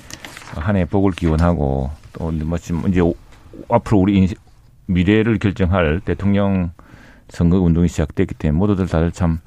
[0.55, 3.01] 한 해 복을 기원하고 또 마침 이제
[3.69, 4.29] 앞으로 우리
[4.87, 6.73] 미래를 결정할 대통령
[7.29, 9.39] 선거 운동이 시작됐기 때문에 모두들 다들 참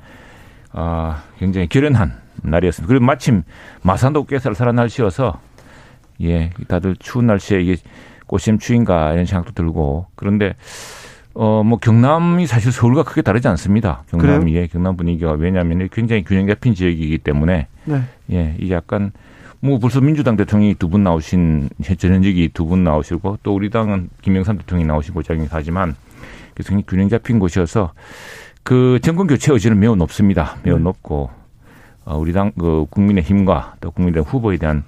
[0.71, 2.87] 아, 굉장히 결연한 날이었습니다.
[2.87, 3.43] 그리고 마침
[3.81, 5.39] 마산도 꽤 쌀쌀한 날씨여서
[6.21, 7.75] 예, 다들 추운 날씨에 이게
[8.27, 10.55] 꽃샘 추인가 이런 생각도 들고 그런데
[11.33, 14.03] 어, 뭐 경남이 사실 서울과 크게 다르지 않습니다.
[14.09, 18.01] 경남이 예, 경남 분위기가 왜냐하면 굉장히 균형 잡힌 지역이기 때문에 네.
[18.31, 19.11] 예, 이 약간
[19.59, 24.57] 뭐 벌써 민주당 대통령이 두 분 나오신 전현직이 두 분 나오시고 또 우리 당은 김영삼
[24.59, 25.95] 대통령이 나오신 곳이긴 하지만
[26.53, 27.93] 그래서 균형 잡힌 곳이어서
[28.61, 30.57] 그 정권 교체 의지는 매우 높습니다.
[30.63, 30.83] 매우 네.
[30.83, 31.29] 높고
[32.05, 34.83] 어, 우리 당 그 국민의 힘과 또 국민의 후보에 대한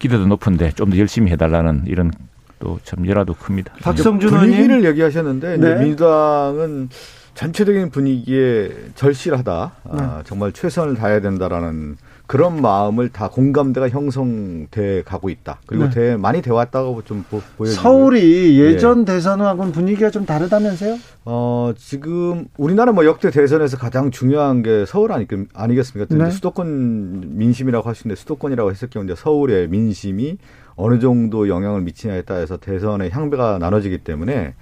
[0.00, 2.10] 기대도 높은데 좀 더 열심히 해달라는 이런
[2.58, 3.72] 또 참 열화도 큽니다.
[3.82, 5.76] 박성준 의원을 얘기하셨는데 네.
[5.76, 6.88] 민주당은
[7.34, 9.52] 전체적인 분위기에 절실하다.
[9.84, 10.02] 아, 네.
[10.02, 11.96] 아, 정말 최선을 다해야 된다라는
[12.30, 15.58] 그런 마음을 다 공감대가 형성돼 가고 있다.
[15.66, 15.90] 그리고 네.
[15.90, 19.14] 대, 많이 돼 왔다고 좀 보, 여지고 서울이 예전 네.
[19.14, 20.96] 대선하고는 분위기가 좀 다르다면서요?
[21.24, 26.14] 어, 지금 우리나라 뭐 역대 대선에서 가장 중요한 게 서울 아니, 아니겠습니까?
[26.14, 26.30] 네.
[26.30, 30.38] 수도권 민심이라고 하시는데 수도권이라고 했을 경우 이제 서울의 민심이
[30.76, 34.54] 어느 정도 영향을 미치냐에 따라서 대선의 향배가 나눠지기 때문에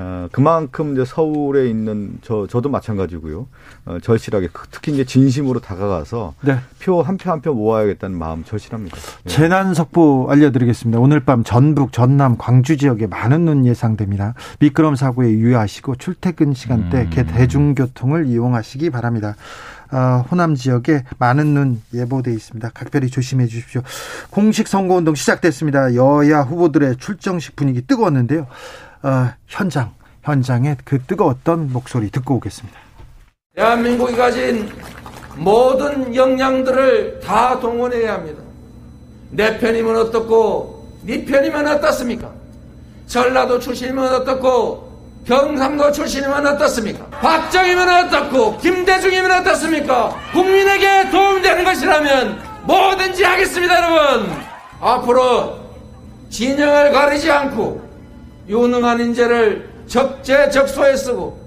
[0.00, 3.46] 어, 그만큼 이제 서울에 있는 저 저도 마찬가지고요.
[3.86, 6.58] 어, 절실하게 특히 이제 진심으로 다가가서 네.
[6.82, 8.96] 표한 표 한 표 모아야겠다는 마음 절실합니다.
[9.26, 9.28] 예.
[9.28, 10.98] 재난 속보 알려드리겠습니다.
[10.98, 14.34] 오늘 밤 전북, 전남, 광주 지역에 많은 눈 예상됩니다.
[14.58, 17.26] 미끄럼 사고에 유의하시고 출퇴근 시간대 음.
[17.26, 19.36] 대중교통을 이용하시기 바랍니다.
[19.92, 22.70] 어, 호남 지역에 많은 눈 예보돼 있습니다.
[22.74, 23.82] 각별히 조심해 주십시오.
[24.30, 25.94] 공식 선거운동 시작됐습니다.
[25.94, 28.46] 여야 후보들의 출정식 분위기 뜨거웠는데요.
[29.04, 32.78] 어, 현장, 현장의 그 뜨거웠던 목소리 듣고 오겠습니다.
[33.54, 34.72] 대한민국이 가진
[35.36, 38.42] 모든 역량들을 다 동원해야 합니다.
[39.30, 42.30] 내 편이면 어떻고, 네 편이면 어떻습니까?
[43.06, 44.90] 전라도 출신이면 어떻고,
[45.26, 47.04] 경상도 출신이면 어떻습니까?
[47.10, 50.16] 박정희면 어떻고, 김대중이면 어떻습니까?
[50.32, 54.32] 국민에게 도움되는 것이라면 뭐든지 하겠습니다, 여러분!
[54.80, 55.58] 앞으로
[56.30, 57.83] 진영을 가리지 않고,
[58.48, 61.38] 유능한 인재를 적재적소에 쓰고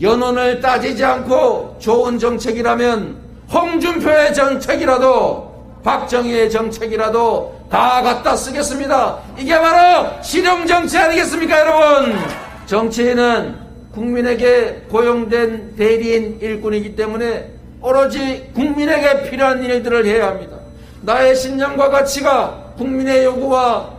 [0.00, 3.16] 연원을 따지지 않고 좋은 정책이라면
[3.52, 5.52] 홍준표의 정책이라도
[5.84, 9.18] 박정희의 정책이라도 다 갖다 쓰겠습니다.
[9.38, 12.16] 이게 바로 실용정치 아니겠습니까, 여러분?
[12.66, 13.56] 정치인은
[13.92, 20.56] 국민에게 고용된 대리인 일꾼이기 때문에 오로지 국민에게 필요한 일들을 해야 합니다.
[21.02, 23.90] 나의 신념과 가치가 국민의 요구와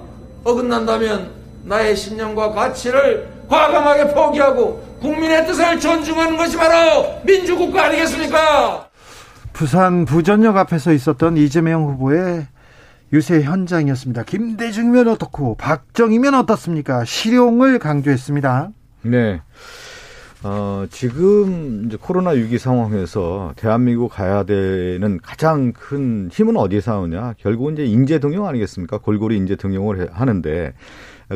[0.43, 8.89] 어긋난다면 나의 신념과 가치를 과감하게 포기하고 국민의 뜻을 존중하는 것이 바로 민주국가 아니겠습니까?
[9.51, 12.47] 부산 부전역 앞에서 있었던 이재명 후보의
[13.11, 14.23] 유세 현장이었습니다.
[14.23, 17.05] 김대중면 어떻고 박정희면 어떻습니까?
[17.05, 18.69] 실용을 강조했습니다.
[19.03, 19.41] 네.
[20.45, 27.35] 어, 지금 이제 코로나 위기 상황에서 대한민국 가야 되는 가장 큰 힘은 어디에서 나오냐?
[27.37, 28.97] 결국은 이제 인재 등용 아니겠습니까?
[28.97, 30.73] 골고루 인재 등용을 하는데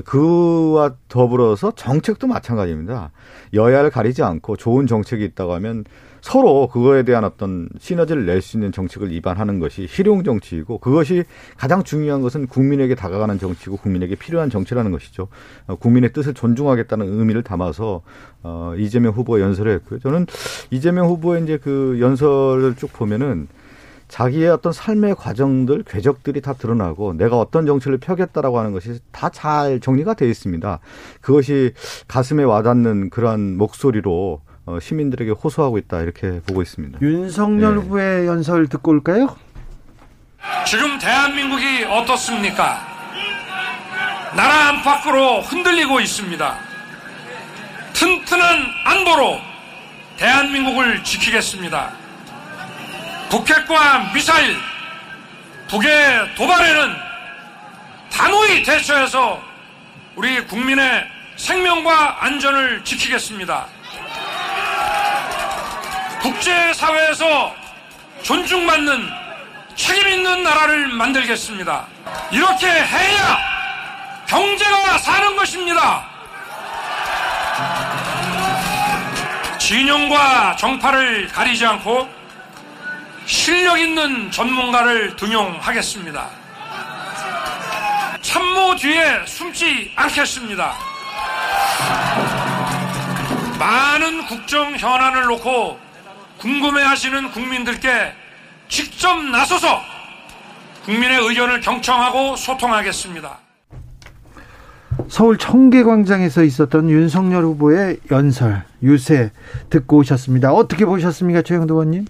[0.06, 3.12] 그와 더불어서 정책도 마찬가지입니다.
[3.54, 5.86] 여야를 가리지 않고 좋은 정책이 있다고 하면
[6.22, 11.24] 서로 그거에 대한 어떤 시너지를 낼 수 있는 정책을 입안하는 것이 실용 정치이고 그것이
[11.58, 15.28] 가장 중요한 것은 국민에게 다가가는 정치고 국민에게 필요한 정치라는 것이죠.
[15.68, 18.02] 어, 국민의 뜻을 존중하겠다는 의미를 담아서
[18.44, 20.00] 어, 이재명 후보가 연설을 했고요.
[20.00, 20.26] 저는
[20.72, 23.48] 이재명 후보의 이제 그 연설을 쭉 보면은
[24.08, 29.80] 자기의 어떤 삶의 과정들, 궤적들이 다 드러나고 내가 어떤 정치를 펴겠다라고 하는 것이 다 잘
[29.80, 30.80] 정리가 되어 있습니다.
[31.22, 31.74] 그것이
[32.08, 37.00] 가슴에 와닿는 그러한 목소리로 어, 시민들에게 호소하고 있다 이렇게 보고 있습니다.
[37.02, 37.82] 윤석열 네.
[37.82, 39.36] 후보의 연설 듣고 올까요?
[40.66, 42.80] 지금 대한민국이 어떻습니까?
[44.36, 46.56] 나라 안팎으로 흔들리고 있습니다.
[47.94, 49.38] 튼튼한 안보로
[50.18, 52.07] 대한민국을 지키겠습니다.
[53.30, 54.58] 북핵과 미사일,
[55.68, 56.96] 북의 도발에는
[58.12, 59.42] 단호히 대처해서
[60.16, 63.68] 우리 국민의 생명과 안전을 지키겠습니다.
[66.22, 67.56] 국제사회에서
[68.24, 69.10] 존중받는
[69.76, 71.86] 책임 있는 나라를 만들겠습니다.
[72.32, 73.38] 이렇게 해야
[74.26, 76.06] 경제가 사는 것입니다.
[79.60, 82.17] 진영과 정파를 가리지 않고
[83.28, 86.30] 실력 있는 전문가를 등용하겠습니다.
[88.22, 90.74] 참모 뒤에 숨지 않겠습니다.
[93.60, 95.78] 많은 국정 현안을 놓고
[96.38, 98.14] 궁금해 하시는 국민들께
[98.70, 99.82] 직접 나서서
[100.86, 103.40] 국민의 의견을 경청하고 소통하겠습니다.
[105.10, 109.32] 서울 청계광장에서 있었던 윤석열 후보의 연설, 유세
[109.70, 110.54] 듣고 오셨습니다.
[110.54, 112.06] 어떻게 보셨습니까, 최영도 의원님?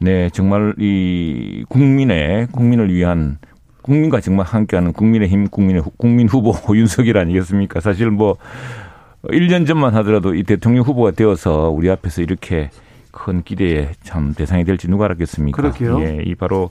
[0.00, 3.38] 네, 정말 이 국민의 국민을 위한
[3.82, 7.80] 국민과 정말 함께하는 국민의힘 국민의 국민 후보 윤석열 아니겠습니까?
[7.80, 8.36] 사실 뭐
[9.24, 12.70] 1년 전만 하더라도 이 대통령 후보가 되어서 우리 앞에서 이렇게
[13.10, 15.60] 큰 기대에 참 대상이 될지 누가 알았겠습니까?
[15.60, 16.00] 그렇게요.
[16.02, 16.70] 예, 이 바로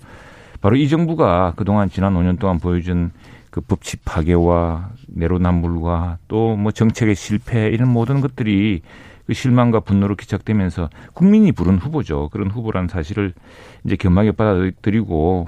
[0.62, 3.12] 바로 이 정부가 그동안 지난 5년 동안 보여준
[3.52, 8.82] 그 법치 파괴와 내로남불과 또 뭐 정책의 실패 이런 모든 것들이
[9.30, 12.30] 그 실망과 분노로 기착되면서 국민이 부른 후보죠.
[12.30, 13.34] 그런 후보라는 사실을
[13.86, 15.48] 이제 겸하게 받아들이고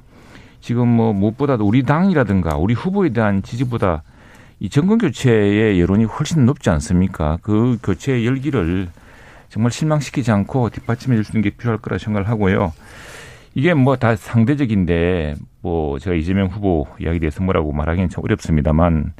[0.59, 4.03] 지금 뭐 무엇보다도 우리 당이라든가 우리 후보에 대한 지지보다
[4.59, 7.39] 이 정권 교체의 여론이 훨씬 높지 않습니까?
[7.41, 8.87] 그 교체의 열기를
[9.49, 12.73] 정말 실망시키지 않고 뒷받침해 줄 수 있는 게 필요할 거라 생각을 하고요.
[13.55, 19.13] 이게 뭐 다 상대적인데 뭐 제가 이재명 후보 이야기에 대해서 뭐라고 말하기는 참 어렵습니다만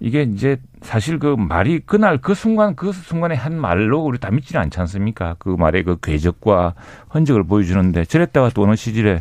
[0.00, 4.62] 이게 이제 사실 그 말이 그날 그 순간 그 순간에 한 말로 우리 다 믿지는
[4.62, 5.36] 않지 않습니까?
[5.38, 6.74] 그 말의 그 궤적과
[7.10, 9.18] 흔적을 보여주는데 저랬다가 또 어느 시절에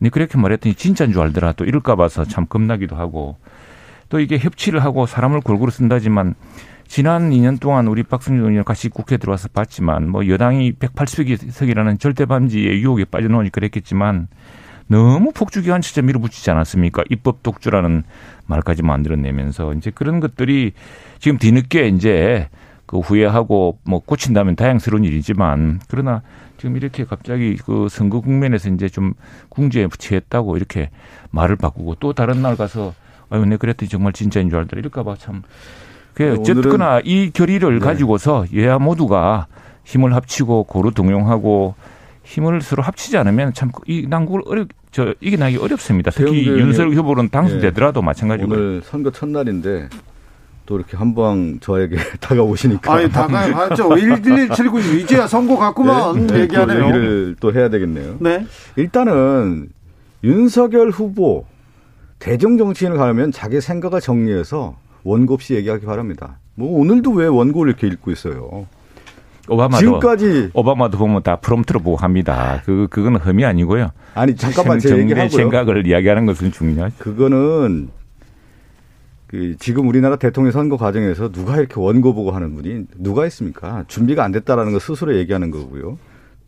[0.00, 3.36] 네 그렇게 말했더니 진짜인 줄 알더라 또 이럴까 봐서 참 겁나기도 하고
[4.08, 6.34] 또 이게 협치를 하고 사람을 골고루 쓴다지만
[6.88, 12.80] 지난 2년 동안 우리 박승준 의원 같이 국회에 들어와서 봤지만 뭐 여당이 180석이라는 절대 반지의
[12.82, 14.26] 유혹에 빠져나오니 그랬겠지만
[14.88, 17.04] 너무 폭주기관처럼 밀어붙이지 않았습니까?
[17.10, 18.04] 입법 독주라는
[18.46, 20.72] 말까지 만들어내면서 이제 그런 것들이
[21.18, 22.48] 지금 뒤늦게 이제
[22.86, 26.22] 그 후회하고 뭐 고친다면 다양스러운 일이지만 그러나
[26.56, 29.12] 지금 이렇게 갑자기 그 선거 국면에서 이제 좀
[29.50, 30.90] 궁지에 취했다고 이렇게
[31.30, 32.94] 말을 바꾸고 또 다른 날 가서
[33.30, 34.80] 아유, 내 그랬더니 정말 진짜인 줄 알더라.
[34.80, 35.42] 이럴까봐 참.
[36.14, 37.84] 그 어쨌거나 이 결의를 네.
[37.84, 39.46] 가지고서 여야 모두가
[39.84, 41.74] 힘을 합치고 고루 동용하고
[42.28, 46.10] 힘을 서로 합치지 않으면 참 이 난국을 어렵 저 이겨나기 어렵습니다.
[46.10, 48.04] 특히 윤석열 후보는 당선되더라도 네.
[48.06, 49.88] 마찬가지고 오늘 선거 첫날인데
[50.66, 53.96] 또 이렇게 한방 저에게 다가오시니까 아니 다가왔죠.
[53.96, 56.80] 1179 이제야 선거 같구만 네, 얘기하네요.
[56.86, 58.16] 얘기를 또 해야 되겠네요.
[58.20, 58.46] 네.
[58.76, 59.68] 일단은
[60.24, 61.46] 윤석열 후보
[62.18, 66.38] 대중 정치인을 가면 자기 생각을 정리해서 원고 없이 얘기하기 바랍니다.
[66.56, 68.66] 뭐 오늘도 왜 원고를 이렇게 읽고 있어요.
[69.48, 72.62] 오바마도 지금까지 오바마도 보면 다 프롬프트로 보고 합니다.
[72.64, 73.90] 그 그거는 흠이 아니고요.
[74.14, 75.28] 아니 잠깐만 제 얘기하고요.
[75.28, 76.94] 생각을 이야기하는 것은 중요하죠.
[76.98, 77.88] 그거는
[79.26, 83.84] 그 지금 우리나라 대통령 선거 과정에서 누가 이렇게 원고 보고 하는 분이 누가 있습니까?
[83.86, 85.98] 준비가 안 됐다라는 거 스스로 얘기하는 거고요.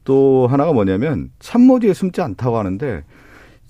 [0.05, 3.05] 또 하나가 뭐냐면 참모 뒤에 숨지 않다고 하는데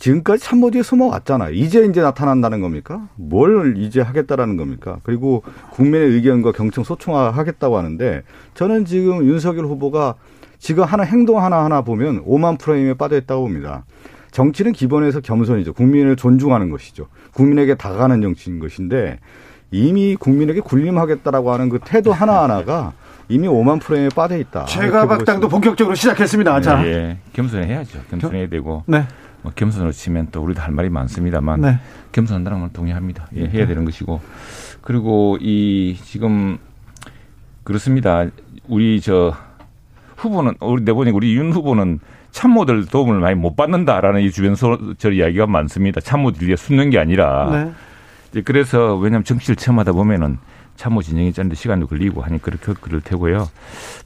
[0.00, 1.52] 지금까지 참모 뒤에 숨어왔잖아요.
[1.52, 3.08] 이제 이제 나타난다는 겁니까?
[3.16, 4.98] 뭘 이제 하겠다라는 겁니까?
[5.02, 8.22] 그리고 국민의 의견과 경청 소통하겠다고 하는데
[8.54, 10.14] 저는 지금 윤석열 후보가
[10.58, 13.84] 지금 하는 행동 하나하나 보면 오만 프레임에 빠져 있다고 봅니다.
[14.30, 15.74] 정치는 기본에서 겸손이죠.
[15.74, 17.08] 국민을 존중하는 것이죠.
[17.34, 19.18] 국민에게 다가가는 정치인 것인데
[19.70, 22.94] 이미 국민에게 군림하겠다라고 하는 그 태도 하나하나가
[23.28, 24.64] 이미 오만 프레임에 빠져 있다.
[24.64, 26.56] 제가 박당도 본격적으로 시작했습니다.
[26.56, 27.18] 네, 자, 예.
[27.34, 28.00] 겸손해야죠.
[28.10, 28.82] 겸손해야 되고.
[28.86, 29.04] 네.
[29.42, 31.78] 뭐 겸손으로 치면 또 우리도 할 말이 많습니다만 네.
[32.12, 33.28] 겸손한다는 건 동의합니다.
[33.36, 34.20] 예, 해야 되는 것이고
[34.82, 36.58] 그리고 이 지금
[37.64, 38.26] 그렇습니다.
[38.68, 39.34] 우리 저
[40.16, 42.00] 후보는 우리 내보니 우리 윤 후보는
[42.30, 44.54] 참모들 도움을 많이 못 받는다라는 이 주변
[44.98, 46.00] 저 이야기가 많습니다.
[46.00, 47.72] 참모들이 숨는 게 아니라 네.
[48.30, 50.38] 이제 그래서 왜냐하면 정치를 체험하다 보면은
[50.76, 53.48] 참모 진영이 짜는데 시간도 걸리고 하니 그렇게 그럴 테고요.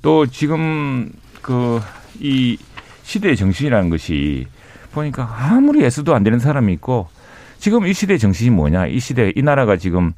[0.03, 1.11] 또 지금
[1.43, 1.81] 그
[2.21, 2.57] 이
[3.03, 4.47] 시대의 정신이라는 것이
[4.95, 7.09] 보니까 아무리 애써도 안 되는 사람이 있고
[7.59, 8.87] 지금 이 시대의 정신이 뭐냐.
[8.87, 10.13] 이 시대, 이 나라가 지금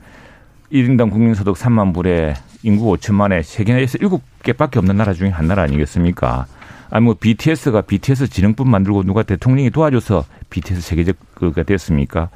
[0.72, 6.46] 1인당 국민소득 3만 불에 인구 5천만에 세계에서 7개밖에 없는 나라 중에 한 나라 아니겠습니까?
[6.90, 12.30] 아니 뭐 BTS가 BTS 진흥법 만들고 누가 대통령이 도와줘서 BTS 세계적가 됐습니까?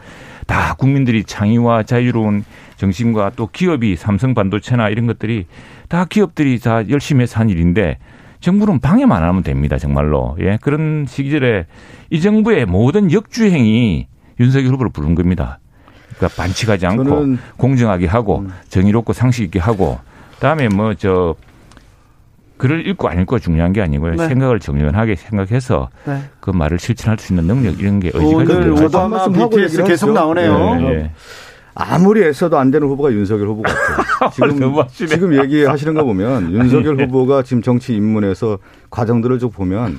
[0.47, 2.45] 다 국민들이 창의와 자유로운
[2.77, 5.47] 정신과 또 기업이 삼성 반도체나 이런 것들이
[5.89, 7.99] 다 기업들이 다 열심히 해서 한 일인데
[8.41, 9.79] 정부는 방해만 하면 됩니다.
[9.79, 10.37] 정말로.
[10.41, 10.59] 예.
[10.61, 11.67] 그런 시기절에
[12.11, 14.07] 이 정부의 모든 역주행이
[14.39, 15.59] 윤석열 후보를 부른 겁니다.
[16.17, 18.53] 그러니까 반칙하지 않고 공정하게 하고 음.
[18.69, 19.99] 정의롭고 상식 있게 하고
[20.35, 21.35] 그다음에 뭐 저
[22.61, 24.17] 글을 읽고 안 읽고 중요한 게 아니고요.
[24.17, 24.29] 네.
[24.29, 26.23] 생각을 정연하게 생각해서 네.
[26.41, 30.75] 그 말을 실천할 수 있는 능력 이런 게 의지가 오늘 오바마 BTS 계속 나오네요.
[30.75, 31.13] 네, 네.
[31.75, 34.31] 아무리 애써도 안 되는 후보가 윤석열 후보 같아요.
[34.91, 38.59] 지금, 지금 얘기하시는 거 보면 윤석열 후보가 지금 정치 입문에서
[38.91, 39.99] 과정들을 좀 보면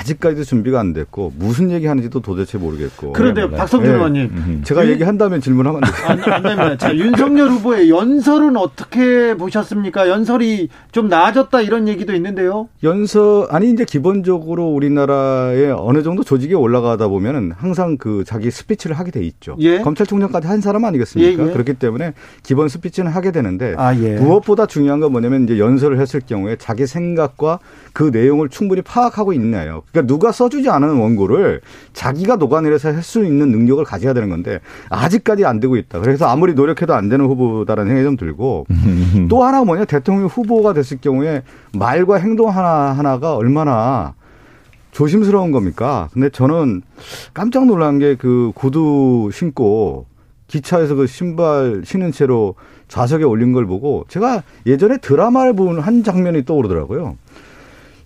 [0.00, 3.14] 아직까지도 준비가 안 됐고 무슨 얘기하는지도 도대체 모르겠고.
[3.14, 3.96] 그런데 네, 박성준 네.
[3.96, 4.60] 의원님, 네.
[4.62, 4.90] 제가 유...
[4.92, 6.30] 얘기한다면 질문하면 안 되죠.
[6.30, 6.76] 안, 됩니다.
[6.76, 10.08] 자, 윤석열 후보의 연설은 어떻게 보셨습니까?
[10.08, 12.68] 연설이 좀 나아졌다 이런 얘기도 있는데요.
[12.82, 19.10] 연설 아니 이제 기본적으로 우리나라에 어느 정도 조직에 올라가다 보면은 항상 그 자기 스피치를 하게
[19.10, 19.56] 돼 있죠.
[19.60, 19.78] 예?
[19.78, 21.42] 검찰총장까지 한 사람 아니겠습니까?
[21.42, 21.52] 예, 예.
[21.52, 22.12] 그렇기 때문에
[22.42, 24.16] 기본 스피치는 하게 되는데 아, 예.
[24.16, 27.58] 무엇보다 중요한 건 뭐냐면 이제 연설을 했을 경우에 자기 생각과
[27.94, 29.82] 그 내용 내용을 충분히 파악하고 있나요?
[29.90, 31.60] 그러니까 누가 써주지 않은 원고를
[31.94, 34.60] 자기가 녹아내려서 할 수 있는 능력을 가져야 되는 건데
[34.90, 36.00] 아직까지 안 되고 있다.
[36.00, 38.66] 그래서 아무리 노력해도 안 되는 후보다라는 생각이 좀 들고
[39.30, 44.14] 또 하나 뭐냐 대통령 후보가 됐을 경우에 말과 행동 하나 하나가 얼마나
[44.92, 46.08] 조심스러운 겁니까?
[46.12, 46.82] 근데 저는
[47.34, 50.06] 깜짝 놀란 게 그 구두 신고
[50.48, 52.54] 기차에서 그 신발 신은 채로
[52.88, 57.16] 좌석에 올린 걸 보고 제가 예전에 드라마를 본 한 장면이 떠오르더라고요.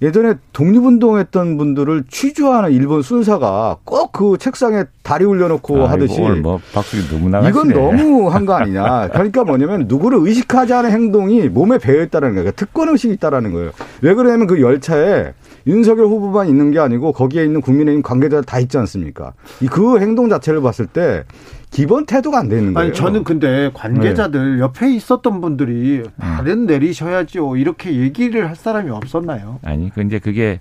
[0.03, 7.31] 예전에 독립운동했던 분들을 취조하는 일본 순사가 꼭 그 책상에 다리 올려놓고 하듯이 뭐 박수 너무
[7.31, 7.49] 나가시네.
[7.51, 9.09] 이건 너무 한 거 아니냐.
[9.09, 12.51] 그러니까 뭐냐면 누구를 의식하지 않은 행동이 몸에 배어 있다는 거예요.
[12.53, 13.71] 특권 의식이 있다라는 거예요.
[14.03, 15.33] 왜 그러냐면 그 열차에
[15.67, 19.33] 윤석열 후보만 있는 게 아니고 거기에 있는 국민의힘 관계자들 다 있지 않습니까?
[19.71, 21.25] 그 행동 자체를 봤을 때
[21.73, 22.87] 기본 태도가 안 되는 거예요.
[22.87, 24.63] 아니 저는 근데 관계자들 네.
[24.63, 26.67] 옆에 있었던 분들이 발은 음.
[26.67, 27.57] 내리셔야죠.
[27.57, 29.59] 이렇게 얘기를 할 사람이 없었나요?
[29.63, 30.61] 아니 근데 그게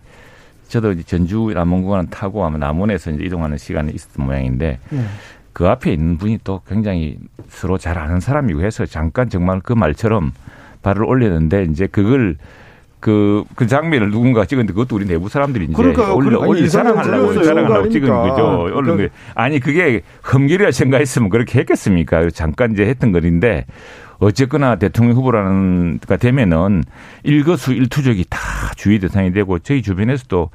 [0.70, 5.06] 저도 이제 전주 남원공원 타고 아마 남원에서 이제 이동하는 시간이 있었던 모양인데 네.
[5.52, 10.32] 그 앞에 있는 분이 또 굉장히 서로 잘 아는 사람이고 해서 잠깐 정말 그 말처럼
[10.82, 12.38] 발을 올렸는데 이제 그걸
[13.02, 16.16] 그, 그 장면을 누군가 찍었는데 그것도 우리 내부 사람들이 이제 그러니까요.
[16.16, 18.70] 올려, 올려 자랑하려고, 자랑하려고 찍은 거죠.
[18.74, 18.96] 그러니까.
[18.96, 22.30] 그 아니, 그게 흠결이라 생각했으면 그렇게 했겠습니까?
[22.30, 23.66] 잠깐 이제 했던 거인데
[24.20, 26.84] 어쨌거나 대통령 후보라는 가 되면은
[27.24, 28.40] 일거수 일투족이 다
[28.78, 30.52] 주의 대상이 되고 저희 주변에서도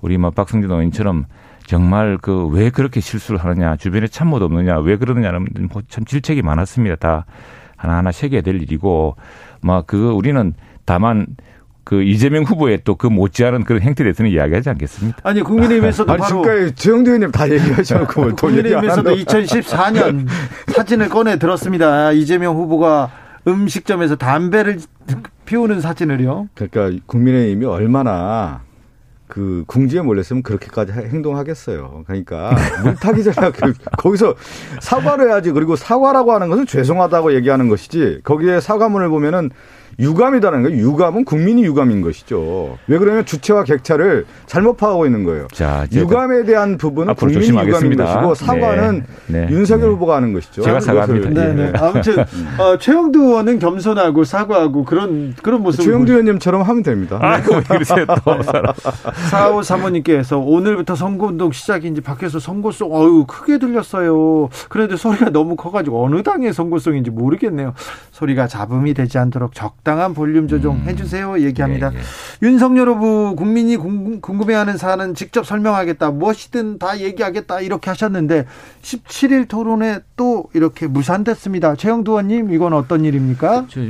[0.00, 1.24] 우리 뭐 박성준 의원처럼
[1.66, 6.94] 정말 그 왜 그렇게 실수를 하느냐 주변에 참모도 없느냐 왜 그러느냐는 뭐참 질책이 많았습니다.
[6.96, 7.26] 다
[7.76, 9.16] 하나하나 새겨야 될 일이고
[9.62, 11.26] 뭐 그거 우리는 다만
[11.88, 15.18] 그 이재명 후보의 또 그 못지않은 그런 행태에 대해서는 이야기하지 않겠습니까?
[15.22, 16.42] 아니 국민의힘에서도 아니, 바로
[16.74, 20.26] 지금까지 의원님 다 얘기하셔놓고 뭐 국민의힘에서도 2014년
[20.74, 22.12] 사진을 꺼내 들었습니다.
[22.12, 23.10] 이재명 후보가
[23.46, 24.80] 음식점에서 담배를
[25.46, 26.48] 피우는 사진을요.
[26.54, 28.62] 그러니까 국민의힘이 얼마나
[29.28, 32.02] 그 궁지에 몰렸으면 그렇게까지 행동하겠어요.
[32.06, 34.34] 그러니까 물타기 전에 그 거기서
[34.80, 35.52] 사과를 해야지.
[35.52, 38.20] 그리고 사과라고 하는 것은 죄송하다고 얘기하는 것이지.
[38.24, 39.50] 거기에 사과문을 보면은
[39.98, 40.78] 유감이다는 거예요.
[40.78, 42.78] 유감은 국민이 유감인 것이죠.
[42.86, 45.48] 왜 그러냐면 주체와 객차를 잘못 파악하고 있는 거예요.
[45.52, 49.46] 자, 유감에 대한 부분은 국민이 유감인 것이고 사과는 네.
[49.46, 49.52] 네.
[49.52, 49.94] 윤석열 네.
[49.94, 50.62] 후보가 하는 것이죠.
[50.62, 51.30] 제가 사과합니다.
[51.30, 51.72] 네, 네.
[51.76, 52.20] 아무튼
[52.58, 55.82] 어, 최영두 의원은 겸손하고 사과하고 그런 그런 모습.
[55.82, 57.18] 최영두 의원님처럼 하면 됩니다.
[57.20, 58.36] 아, 그러세요 또.
[59.30, 64.48] 사오 사모님께서 오늘부터 선거운동 시작인지 밖에서 선거송 어유 크게 들렸어요.
[64.68, 67.74] 그런데 소리가 너무 커가지고 어느 당의 선거송인지 모르겠네요.
[68.12, 69.87] 소리가 잡음이 되지 않도록 적당.
[69.88, 70.82] 적당한 볼륨 조정 음.
[70.86, 71.40] 해주세요.
[71.40, 71.90] 얘기합니다.
[71.94, 72.02] 예, 예.
[72.42, 76.10] 윤석열 후보 국민이 궁금해하는 사안은 직접 설명하겠다.
[76.10, 77.62] 무엇이든 다 얘기하겠다.
[77.62, 78.44] 이렇게 하셨는데
[78.82, 81.76] 17일 토론에 또 이렇게 무산됐습니다.
[81.76, 83.66] 최영두 의원님 이건 어떤 일입니까?
[83.70, 83.80] 저,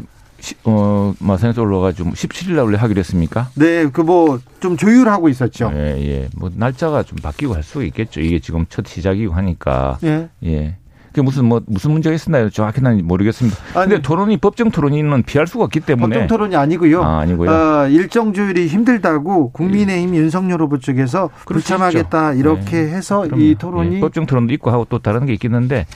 [0.64, 3.49] 어, 마산에서 올라가지고 17일 날 원래 하기로 했습니까?
[3.57, 5.72] 네, 그 뭐 좀 조율하고 있었죠.
[5.74, 6.28] 예, 예.
[6.36, 8.20] 뭐 날짜가 좀 바뀌고 할수 있겠죠.
[8.20, 9.99] 이게 지금 첫 시작이고 하니까.
[10.05, 10.28] 예.
[10.44, 10.76] 예.
[11.18, 12.48] 그게 무슨 뭐 무슨 문제가 있었나요?
[12.48, 13.56] 정확히는 모르겠습니다.
[13.74, 17.02] 아니, 근데 토론이 법정 토론이는 피할 수가 없기 때문에 법정 토론이 아니고요.
[17.02, 17.50] 아, 아니고요.
[17.50, 20.18] 어, 일정 조율이 힘들다고 국민의힘 예.
[20.18, 22.94] 윤석열 후보 쪽에서 불참하겠다 이렇게 네.
[22.94, 23.42] 해서 그럼요.
[23.42, 24.00] 이 토론이 예.
[24.00, 25.86] 법정 토론도 있고 하고 또 다른 게 있겠는데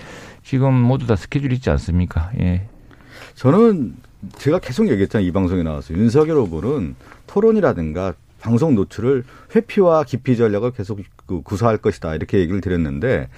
[0.43, 2.31] 지금 모두 다 스케줄이 있지 않습니까?
[2.41, 2.67] 예.
[3.37, 3.95] 저는
[4.39, 5.27] 제가 계속 얘기했잖아요.
[5.27, 6.97] 이 방송에 나와서 윤석열 후보는
[7.29, 9.23] 토론이라든가 방송 노출을
[9.55, 13.29] 회피와 기피 전략을 계속 그 구사할 것이다 이렇게 얘기를 드렸는데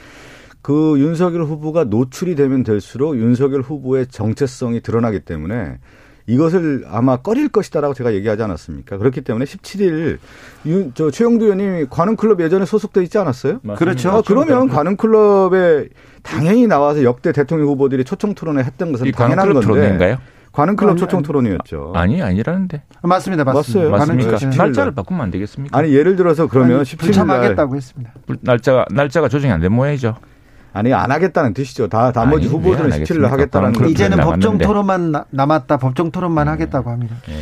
[0.65, 5.77] 그 윤석열 후보가 노출이 되면 될수록 윤석열 후보의 정체성이 드러나기 때문에
[6.27, 8.97] 이것을 아마 꺼릴 것이다라고 제가 얘기하지 않았습니까?
[8.97, 10.17] 그렇기 때문에 17일
[10.65, 13.61] 윤, 저 최영두 의원님이 관훈클럽 예전에 소속돼 있지 않았어요?
[13.63, 13.75] 맞습니다.
[13.79, 14.11] 그렇죠.
[14.11, 15.89] 아, 그러면 관훈클럽에
[16.23, 19.67] 당연히 나와서 역대 대통령 후보들이 초청 토론을 했던 것은 당연한 건데.
[19.67, 20.17] 토론인가요?
[20.53, 21.93] 관훈클럽 초청 토론이었죠.
[21.95, 22.85] 아니 아니라는데.
[23.03, 23.91] 맞습니다, 맞습니다.
[23.91, 24.31] 맞습니다.
[24.31, 24.65] 맞습니까?
[24.65, 25.77] 날짜를 바꾸면 안 되겠습니까?
[25.79, 28.15] 아니 예를 들어서 그러면 17일 참하겠다고 했습니다.
[28.41, 30.15] 날짜가 날짜가 조정이 안 된 모양이죠.
[30.75, 31.87] 아니 안 하겠다는 뜻이죠.
[31.87, 33.87] 다 나머지 아니, 후보들은 네, 17일 하겠다는 거.
[33.87, 35.77] 이제는 법정 토론만 남았다.
[35.77, 36.51] 법정 토론만 네.
[36.51, 37.15] 하겠다고 합니다.
[37.29, 37.35] 네.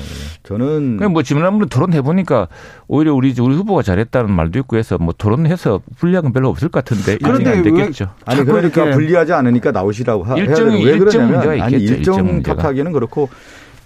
[0.43, 2.49] 저는 뭐 지난번 토론 해 보니까
[2.89, 7.17] 오히려 우리 우리 후보가 잘했다는 말도 있고 해서 뭐 토론해서 불리한 별로 없을 것 같은데
[7.17, 8.11] 그런데 안 되겠죠.
[8.27, 12.93] 아니 그러니까 불리하지 않으니까 나오시라고 하, 일정, 해야 되는 왜 그러냐면 아니 일정, 일정 탓하기는
[12.93, 13.31] 그렇고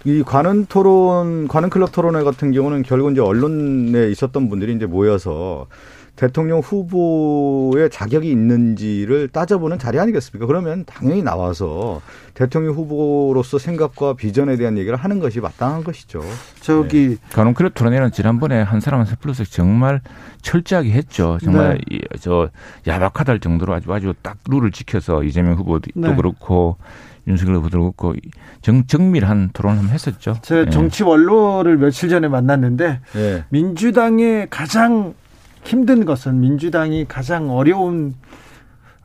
[0.03, 5.67] 이 관훈 토론, 관훈 클럽 토론회 같은 경우는 결국 이제 언론에 있었던 분들이 이제 모여서
[6.17, 10.47] 대통령 후보의 자격이 있는지를 따져보는 자리 아니겠습니까?
[10.47, 12.01] 그러면 당연히 나와서
[12.33, 16.23] 대통령 후보로서 생각과 비전에 대한 얘기를 하는 것이 마땅한 것이죠.
[16.59, 17.15] 저기 네.
[17.33, 20.01] 가놈크레 토론회는 지난번에 한 사람 한사 플러스 정말
[20.41, 21.37] 철저하게 했죠.
[21.43, 21.99] 정말 네.
[22.19, 22.49] 저
[22.87, 26.15] 야박하다 정도로 아주 아주 딱 룰을 지켜서 이재명 후보도 네.
[26.15, 26.77] 그렇고
[27.27, 28.15] 윤석열 후보도 그렇고
[28.63, 30.33] 정, 정밀한 토론을 한번 했었죠.
[30.41, 30.71] 제가 네.
[30.71, 33.43] 정치 원로를 며칠 전에 만났는데 네.
[33.49, 35.13] 민주당의 가장
[35.67, 38.15] 힘든 것은 민주당이 가장 어려운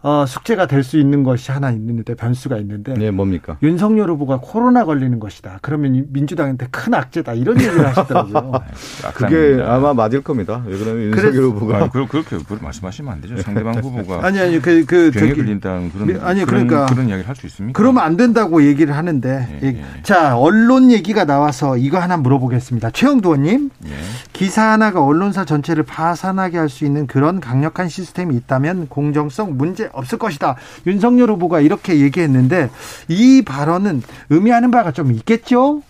[0.03, 3.57] 어, 숙제가 될 수 있는 것이 하나 있는데 변수가 있는데 네 뭡니까?
[3.63, 5.61] 윤석열 후보가 코로나 걸리는 것이다.
[5.63, 7.35] 그러면 민주당한테 큰 악재다.
[7.35, 8.53] 이런 얘기를 하시더라고요.
[9.15, 10.63] 그게 아마 맞을 겁니다.
[10.67, 11.77] 왜 그러면 윤석열 후보가.
[11.79, 13.37] 아니, 그렇게 그렇게 말씀하시면 안 되죠.
[13.43, 17.37] 상대방 후보가 아니 아니 그, 그 병에 걸린다는 그런 아니 그런, 그러니까 그런 이야기를 할
[17.37, 17.77] 수 있습니까?
[17.79, 19.85] 그러면 안 된다고 얘기를 하는데 예, 예.
[20.03, 22.91] 자 언론 얘기가 나와서 이거 하나 물어보겠습니다.
[22.91, 23.91] 최영두 의원님 예.
[24.33, 30.19] 기사 하나가 언론사 전체를 파산하게 할 수 있는 그런 강력한 시스템이 있다면 공정성 문제 없을
[30.19, 30.57] 것이다.
[30.87, 32.71] 윤석열 후보가 이렇게 얘기했는데
[33.09, 35.83] 이 발언은 의미하는 바가 좀 있겠죠?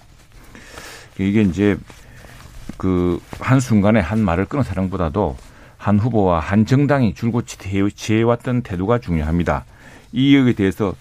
[1.19, 1.77] 이게 이제
[2.77, 5.37] 그 한 순간에 한 말을 끊은 사람보다도
[5.77, 9.65] 한 후보와 한 정당이 줄곧 취해왔던 태도가 중요합니다.
[10.13, 10.95] 이 여기에 대해서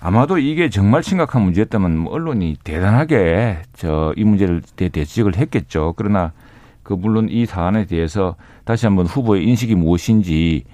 [0.00, 5.94] 아마도 이게 정말 심각한 문제였다면 뭐 언론이 대단하게 저 이 문제를 대지적을 했겠죠.
[5.96, 6.32] 그러나
[6.82, 10.64] 그 물론 이 사안에 대해서 다시 한번 후보의 인식이 무엇인지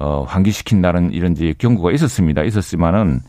[0.00, 2.42] 어, 환기시킨다는 이런 이제 경고가 있었습니다.
[2.42, 3.20] 있었지만은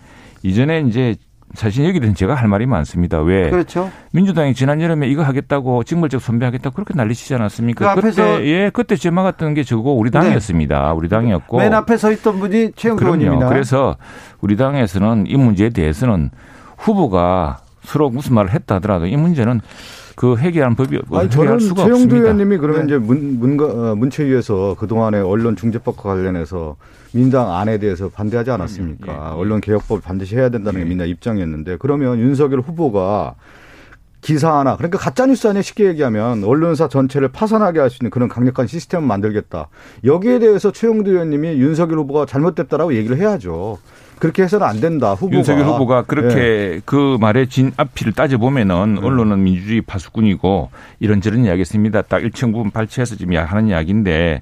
[0.43, 1.15] 이전에 이제
[1.55, 3.19] 사실 여기 대해서 제가 할 말이 많습니다.
[3.21, 3.49] 왜?
[3.49, 3.89] 그렇죠.
[4.11, 7.95] 민주당이 지난 여름에 이거 하겠다고 징벌적 선배하겠다고 그렇게 난리치지 않았습니까?
[7.95, 10.19] 그 그때 예, 그때 제 막았던 게 저거 우리 네.
[10.19, 10.79] 당이었습니다.
[10.79, 10.91] 네.
[10.95, 11.57] 우리 당이었고.
[11.57, 13.49] 맨 앞에 서 있던 분이 최영도 의원입니다.
[13.49, 13.97] 그래서
[14.41, 16.29] 우리 당에서는 이 문제에 대해서는
[16.77, 19.61] 후보가 서로 무슨 말을 했다 하더라도 이 문제는
[20.15, 22.85] 그 해결하는 법이 아니, 저는 최영두 의원님이 그러면 네.
[22.87, 26.75] 이제 문, 문, 어, 문체위에서 그동안에 언론 중재법과 관련해서
[27.13, 29.11] 민당 안에 대해서 반대하지 않았습니까?
[29.11, 29.17] 예, 예.
[29.33, 30.89] 언론 개혁법을 반드시 해야 된다는 게 예.
[30.89, 33.35] 민당 입장이었는데 그러면 윤석열 후보가
[34.21, 38.27] 기사 하나 그러니까 가짜 뉴스 아니에 쉽게 얘기하면 언론사 전체를 파산하게 할 수 있는 그런
[38.27, 39.69] 강력한 시스템을 만들겠다.
[40.03, 43.79] 여기에 대해서 최영두 의원님이 윤석열 후보가 잘못됐다라고 얘기를 해야죠.
[44.19, 45.13] 그렇게 해서는 안 된다.
[45.13, 45.37] 후보가.
[45.37, 46.81] 윤석열 후보가 그렇게 네.
[46.85, 49.01] 그 말의 진 앞뒤를 따져보면은 네.
[49.01, 52.01] 언론은 민주주의 파수꾼이고 이런저런 이야기 했습니다.
[52.03, 54.41] 딱 일정 부분 발췌해서 지금 하는 이야기인데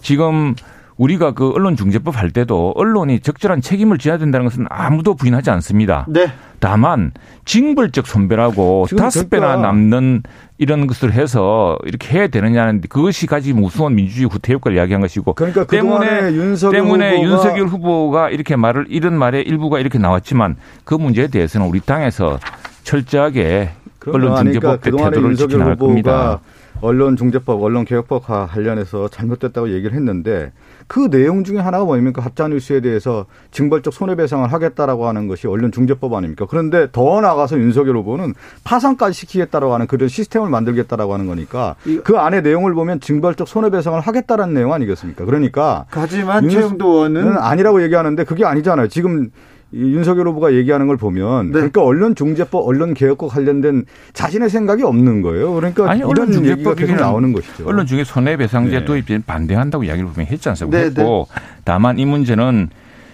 [0.00, 0.54] 지금
[1.00, 6.04] 우리가 그 언론중재법 할 때도 언론이 적절한 책임을 져야 된다는 것은 아무도 부인하지 않습니다.
[6.10, 6.30] 네.
[6.58, 7.12] 다만
[7.46, 10.22] 징벌적 손배라고 다섯 배나 남는
[10.58, 15.64] 이런 것을 해서 이렇게 해야 되느냐는 그것이 가지고 무서운 민주주의 후퇴 효과를 이야기한 것이고 그러니까
[15.64, 21.28] 때문에 윤석열 때문에 후보가 윤석열 후보가 이렇게 말을 이런 말의 일부가 이렇게 나왔지만 그 문제에
[21.28, 22.38] 대해서는 우리 당에서
[22.84, 23.70] 철저하게
[24.06, 26.40] 언론중재법 그러니까 태도를 지켜나갈 겁니다.
[26.82, 30.52] 언론중재법, 언론개혁법 관련해서 잘못됐다고 얘기를 했는데
[30.90, 32.20] 그 내용 중에 하나가 뭐입니까?
[32.20, 36.46] 가짜뉴스에 대해서 징벌적 손해배상을 하겠다라고 하는 것이 언론중재법 아닙니까?
[36.50, 38.34] 그런데 더 나가서 윤석열 후보는
[38.64, 44.52] 파산까지 시키겠다라고 하는 그런 시스템을 만들겠다라고 하는 거니까 그 안에 내용을 보면 징벌적 손해배상을 하겠다라는
[44.52, 45.24] 내용 아니겠습니까?
[45.26, 48.88] 그러니까 하지만 최영도 의원은 아니라고 얘기하는데 그게 아니잖아요.
[48.88, 49.30] 지금
[49.72, 51.52] 윤석열 후보가 얘기하는 걸 보면 네.
[51.52, 55.54] 그러니까 언론 중재법, 언론 개혁과 관련된 자신의 생각이 없는 거예요.
[55.54, 57.66] 그러니까 아니, 이런 얘기가 계속 나오는 것이죠.
[57.66, 58.84] 언론 중에 손해배상제 네.
[58.84, 60.78] 도입에 반대한다고 이야기를 분명히 했지 않습니까?
[60.78, 61.40] 네, 했고 네.
[61.64, 62.68] 다만 이 문제는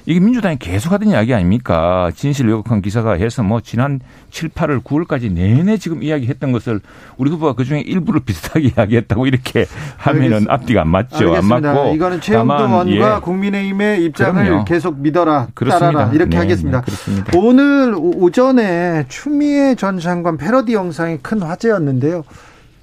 [0.09, 2.13] 이게 민주당이 계속 하던 이야기 아닙니까?
[2.15, 4.01] 진실 왜곡한 기사가 해서 뭐 지난
[4.31, 6.81] 7, 8월, 9월까지 내내 지금 이야기했던 것을
[7.17, 10.55] 우리 후보가 그 중에 일부를 비슷하게 이야기했다고 이렇게 하면은 알겠습니다.
[10.55, 11.17] 앞뒤가 안 맞죠.
[11.17, 11.57] 알겠습니다.
[11.57, 11.95] 안 맞고.
[11.97, 13.21] 이거는 최영도 의원과 예.
[13.21, 14.65] 국민의힘의 입장을 그럼요.
[14.65, 15.91] 계속 믿어라, 그렇습니다.
[15.93, 16.83] 따라라 이렇게 네, 하겠습니다.
[16.83, 22.23] 네, 오늘 오전에 추미애 전 장관 패러디 영상이 큰 화제였는데요.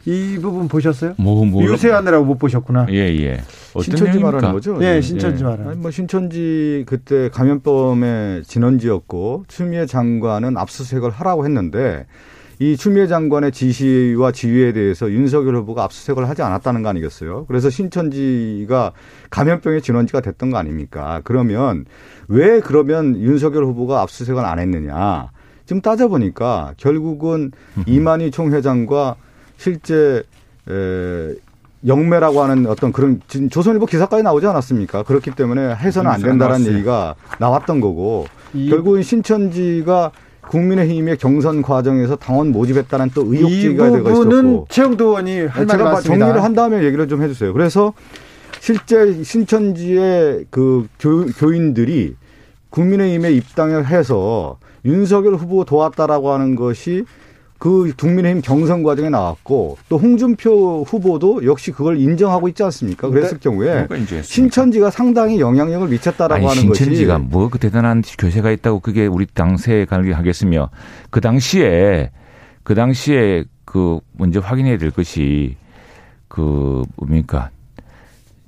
[0.05, 1.13] 이 부분 보셨어요?
[1.17, 1.63] 뭐, 뭐.
[1.63, 2.87] 유세하느라고 못 보셨구나.
[2.89, 3.41] 예, 예.
[3.81, 4.77] 신천지 말하는 거죠?
[4.77, 5.47] 네, 신천지 예.
[5.47, 5.81] 말하는.
[5.81, 12.05] 뭐 신천지 그때 감염병의 진원지였고 추미애 장관은 압수수색을 하라고 했는데
[12.59, 17.45] 이 추미애 장관의 지시와 지휘에 대해서 윤석열 후보가 압수수색을 하지 않았다는 거 아니겠어요?
[17.47, 18.91] 그래서 신천지가
[19.29, 21.21] 감염병의 진원지가 됐던 거 아닙니까?
[21.23, 21.85] 그러면
[22.27, 25.29] 왜 그러면 윤석열 후보가 압수수색을 안 했느냐?
[25.65, 27.51] 지금 따져보니까 결국은
[27.87, 29.15] 이만희 총회장과
[29.63, 30.23] 실제
[30.69, 31.35] 에,
[31.87, 35.03] 영매라고 하는 어떤 그런 조선일보 기사까지 나오지 않았습니까?
[35.03, 40.11] 그렇기 때문에 해서는 안 된다라는 얘기가 나왔던 거고 결국은 신천지가
[40.49, 46.25] 국민의힘의 경선 과정에서 당원 모집했다는 또 의혹 제기가 되고 있었고 최영도 의원이 할 말이 많습니다.
[46.25, 47.53] 정리를 한 다음에 얘기를 좀 해주세요.
[47.53, 47.93] 그래서
[48.59, 52.15] 실제 신천지의 그 교, 교인들이
[52.69, 57.05] 국민의힘에 입당을 해서 윤석열 후보 도왔다라고 하는 것이
[57.63, 63.07] 그 국민의힘 경선 과정에 나왔고 또 홍준표 후보도 역시 그걸 인정하고 있지 않습니까?
[63.07, 63.39] 그랬을 네.
[63.41, 63.87] 경우에
[64.21, 69.05] 신천지가 상당히 영향력을 미쳤다라고 아니, 하는 신천지가 것이 신천지가 뭐 그 대단한 교세가 있다고 그게
[69.05, 70.71] 우리 당세에 관계하겠으며
[71.09, 72.11] 그 당시에
[72.63, 75.55] 그 당시에 그 먼저 확인해야 될 것이
[76.27, 77.49] 그 뭡니까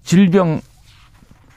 [0.03, 0.59] 질병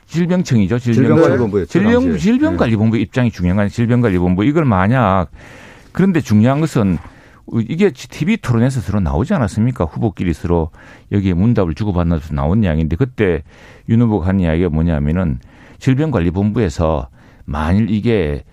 [0.06, 0.78] 질병청이죠.
[0.78, 1.64] 질병관리본부요.
[1.66, 3.02] 질병 질병관리본부 네.
[3.02, 5.26] 입장이 중요한 질병관리본부 이걸 만약
[5.90, 6.98] 그런데 중요한 것은
[7.54, 9.84] 이게 TV 토론에서 서로 나오지 않았습니까?
[9.84, 10.70] 후보끼리 서로
[11.12, 13.42] 여기에 문답을 주고받는 서 나온 이야기인데 그때
[13.88, 15.38] 윤 후보가 한 이야기가 뭐냐면은
[15.78, 17.08] 질병관리본부에서
[17.44, 18.44] 만일 이게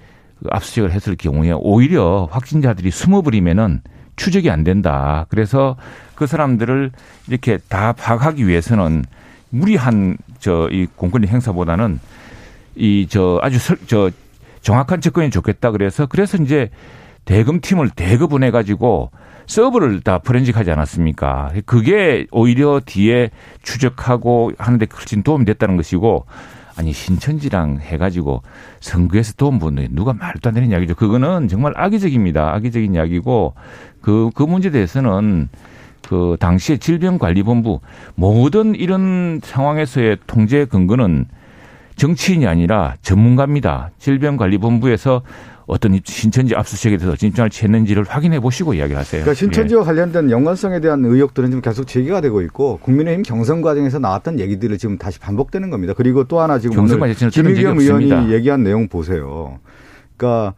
[0.50, 3.82] 압수수색을 했을 경우에 오히려 확진자들이 숨어버리면은
[4.16, 5.26] 추적이 안 된다.
[5.30, 5.76] 그래서
[6.16, 6.92] 그 사람들을
[7.28, 9.04] 이렇게 다 파악하기 위해서는
[9.50, 12.00] 무리한 저 이 공권력 행사보다는
[12.76, 14.10] 이 저 아주 설, 저
[14.62, 16.70] 정확한 접근이 좋겠다 그래서 그래서 이제
[17.26, 19.12] 대금팀을 대급보내 가지고
[19.48, 21.52] 서버를 다 포렌식하지 않았습니까?
[21.66, 23.30] 그게 오히려 뒤에
[23.62, 26.26] 추적하고 하는데 훨씬 도움이 됐다는 것이고
[26.78, 28.42] 아니 신천지랑 해가지고
[28.82, 30.96] 선거에서 도움 보는 누가 말도 안 되는 이야기죠.
[30.96, 32.54] 그거는 정말 악의적입니다.
[32.54, 33.54] 악의적인 이야기고
[34.02, 35.50] 그, 그 문제에 대해서는
[36.08, 37.80] 그 당시에 질병관리본부
[38.16, 41.26] 모든 이런 상황에서의 통제 근거는
[41.96, 43.92] 정치인이 아니라 전문가입니다.
[44.00, 45.22] 질병관리본부에서
[45.68, 49.24] 어떤 신천지 압수수색에 대해서 진정을 취했는지를 확인해 보시고 이야기를 하세요.
[49.24, 49.86] 그러니까 신천지와 예.
[49.86, 54.98] 관련된 연관성에 대한 의혹들은 지금 계속 제기가 되고 있고 국민의힘 경선 과정에서 나왔던 얘기들을 지금
[54.98, 55.94] 다시 반복되는 겁니다.
[55.98, 59.60] 그리고 또 하나 지금 오늘 김의겸 의원이 얘기한 내용 보세요.
[60.18, 60.54] 그러니까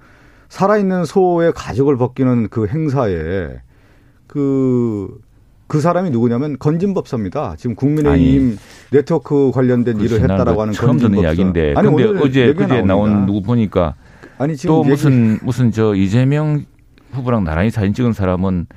[0.49, 3.49] 살아있는 소의 가죽을 벗기는 그 행사에
[4.27, 5.07] 그,
[5.67, 7.55] 그 사람이 누구냐면 건진법사입니다.
[7.57, 8.57] 지금 국민의힘 아니,
[8.91, 11.75] 네트워크 관련된 일을 했다라고 하는 처음 듣는 이야기인데.
[11.77, 13.95] 아니, 근데 어제, 그제 나온 누구 보니까
[14.37, 15.45] 아니, 지금 또 무슨, 얘기...
[15.45, 16.65] 무슨 저 이재명
[17.11, 18.67] 후보랑 나란히 사진 찍은 사람은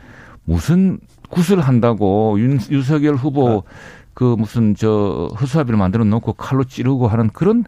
[0.44, 0.98] 무슨
[1.28, 3.70] 구슬 한다고 윤, 윤석열 후보 아.
[4.12, 7.64] 그 무슨 저 허수아비를 만들어 놓고 칼로 찌르고 하는 그런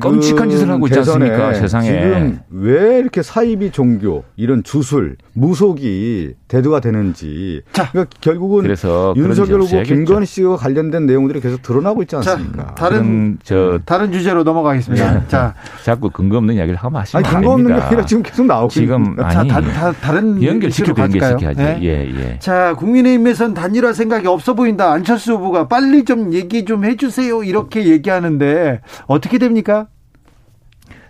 [0.00, 6.78] 끔찍한 짓을 하고 있지 않습니까 세상에 지금 왜 이렇게 사이비 종교 이런 주술 무속이 대두가
[6.80, 12.66] 되는지 자, 그러니까 결국은 그래서 윤석열 후보 김건희 씨와 관련된 내용들이 계속 드러나고 있지 않습니까?
[12.66, 15.12] 자, 다른 저 다른 주제로 넘어가겠습니다.
[15.12, 15.22] 네.
[15.26, 18.68] 자, 자꾸 근거 없는 이야기를 하면 하시면 아니, 근거 없는 게 아니라 지금 계속 나오고
[18.68, 21.60] 지금 아니 자, 다, 다, 른 연결시켜도 연결시켜야죠.
[21.60, 21.78] 네?
[21.82, 22.38] 예, 예.
[22.38, 24.92] 자, 국민의힘에선 단일화 생각이 없어 보인다.
[24.92, 27.42] 안철수 후보가 빨리 좀 얘기 좀 해주세요.
[27.42, 29.88] 이렇게 얘기하는데 어떻게 됩니까?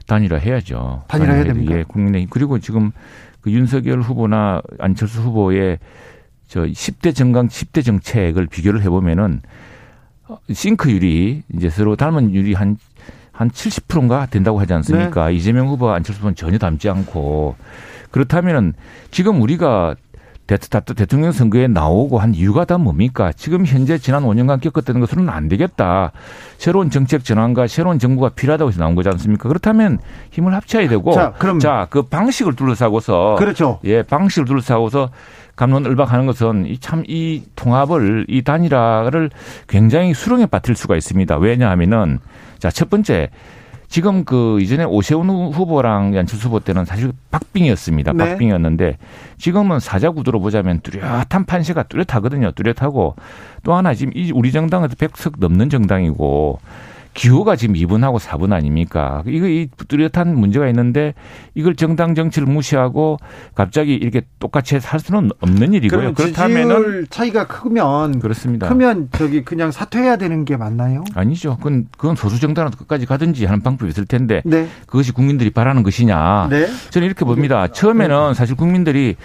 [0.07, 1.03] 단일화 해야죠.
[1.09, 1.77] 단일화 해야 됩니까?
[1.77, 2.93] 예, 국민의힘 그리고 지금
[3.47, 5.79] 그 윤석열 후보나 안철수 후보의
[6.49, 9.41] 저 10대 정강 10대 정책을 비교를 해보면은
[10.53, 12.77] 싱크율이 이제 서로 닮은 율이 한,
[13.31, 15.29] 한 70%인가 된다고 하지 않습니까?
[15.29, 15.35] 네.
[15.35, 17.55] 이재명 후보와 안철수 후보는 전혀 닮지 않고
[18.11, 18.75] 그렇다면은
[19.13, 19.95] 지금 우리가
[20.47, 23.33] 대통령 선거에 나오고 한 이유가 다 뭡니까?
[23.33, 26.13] 지금 현재 지난 5년간 겪었던 것으로는 안 되겠다.
[26.57, 29.49] 새로운 정책 전환과 새로운 정부가 필요하다고 해서 나온 거지 않습니까?
[29.49, 29.99] 그렇다면
[30.31, 33.81] 힘을 합쳐야 되고 자, 그럼 자, 그 방식을 둘러싸고서 그렇죠.
[33.85, 35.11] 예, 방식을 둘러싸고서
[35.57, 39.31] 감론을박하는 것은 이 참이 이 통합을 이 단일화를
[39.67, 41.39] 굉장히 수렁에 빠뜨릴 수가 있습니다.
[41.39, 42.21] 왜냐하면은
[42.59, 43.31] 자, 첫 번째
[43.97, 48.13] 지금 그 이전에 오세훈 후보랑 안철수 후보 때는 사실 박빙이었습니다.
[48.13, 48.29] 네.
[48.29, 48.99] 박빙이었는데
[49.39, 52.53] 지금은 사자 구도로 보자면 뚜렷한 판세가 뚜렷하거든요.
[52.53, 53.17] 뚜렷하고
[53.63, 56.59] 또 하나 지금 이 우리 정당은 100석 넘는 정당이고
[57.17, 59.23] 기호가 지금 2분하고 4분 아닙니까?
[59.27, 61.15] 이거 이 뚜렷한 문제가 있는데
[61.55, 63.17] 이걸 정당 정치를 무시하고
[63.55, 66.13] 갑자기 이렇게 똑같이 할 수는 없는 일이고요.
[66.13, 68.69] 그렇다면은 차이가 크면 그렇습니다.
[68.69, 71.05] 크면 저기 그냥 사퇴해야 되는 게 맞나요?
[71.15, 71.57] 아니죠.
[71.57, 74.69] 그건 그건 소수 정당으로 끝까지 가든지 하는 방법이 있을 텐데 네.
[74.87, 76.49] 그것이 국민들이 바라는 것이냐?
[76.51, 76.67] 네.
[76.91, 77.67] 저는 이렇게 봅니다.
[77.69, 79.17] 처음에는 사실 국민들이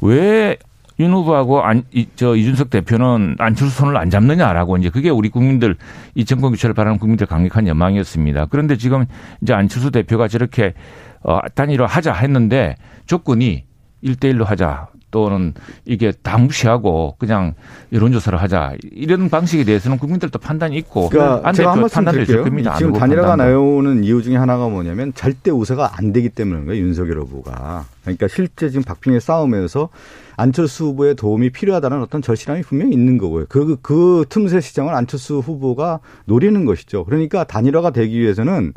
[0.00, 0.56] 왜
[1.00, 5.76] 윤 후보하고 안, 이, 저 이준석 대표는 안철수 손을 안 잡느냐라고 이제 그게 우리 국민들
[6.14, 8.46] 이 정권 교체를 바라는 국민들 강력한 연망이었습니다.
[8.50, 9.06] 그런데 지금
[9.40, 10.74] 이제 안철수 대표가 저렇게
[11.22, 12.76] 어, 단일화 하자 했는데
[13.06, 13.64] 조건이
[14.04, 14.88] 1대1로 하자.
[15.10, 15.54] 또는
[15.84, 17.54] 이게 다 무시하고 그냥
[17.92, 22.44] 여론조사를 하자 이런 방식에 대해서는 국민들도 판단이 있고 그러니까 제가 한 말씀 드릴게요.
[22.78, 26.82] 지금 단일화가 나오는 이유 중에 하나가 뭐냐면 절대 우세가 안 되기 때문인 거예요.
[26.82, 27.86] 윤석열 후보가.
[28.02, 29.90] 그러니까 실제 지금 박빙의 싸움에서
[30.36, 33.44] 안철수 후보의 도움이 필요하다는 어떤 절실함이 분명히 있는 거고요.
[33.48, 37.04] 그, 그 틈새 시장을 안철수 후보가 노리는 것이죠.
[37.04, 38.72] 그러니까 단일화가 되기 위해서는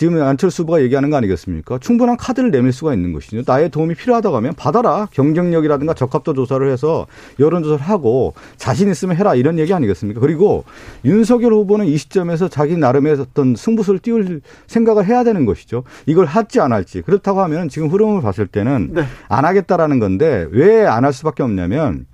[0.00, 1.76] 지금 안철수 후보가 얘기하는 거 아니겠습니까?
[1.76, 3.42] 충분한 카드를 내밀 수가 있는 것이죠.
[3.46, 5.08] 나의 도움이 필요하다고 하면 받아라.
[5.12, 7.06] 경쟁력이라든가 적합도 조사를 해서
[7.38, 10.18] 여론조사를 하고 자신 있으면 해라 이런 얘기 아니겠습니까?
[10.18, 10.64] 그리고
[11.04, 15.82] 윤석열 후보는 이 시점에서 자기 나름의 어떤 승부수를 띄울 생각을 해야 되는 것이죠.
[16.06, 17.02] 이걸 할지 안 할지.
[17.02, 19.04] 그렇다고 하면 지금 흐름을 봤을 때는 네.
[19.28, 22.06] 안 하겠다라는 건데 왜 안 할 수밖에 없냐면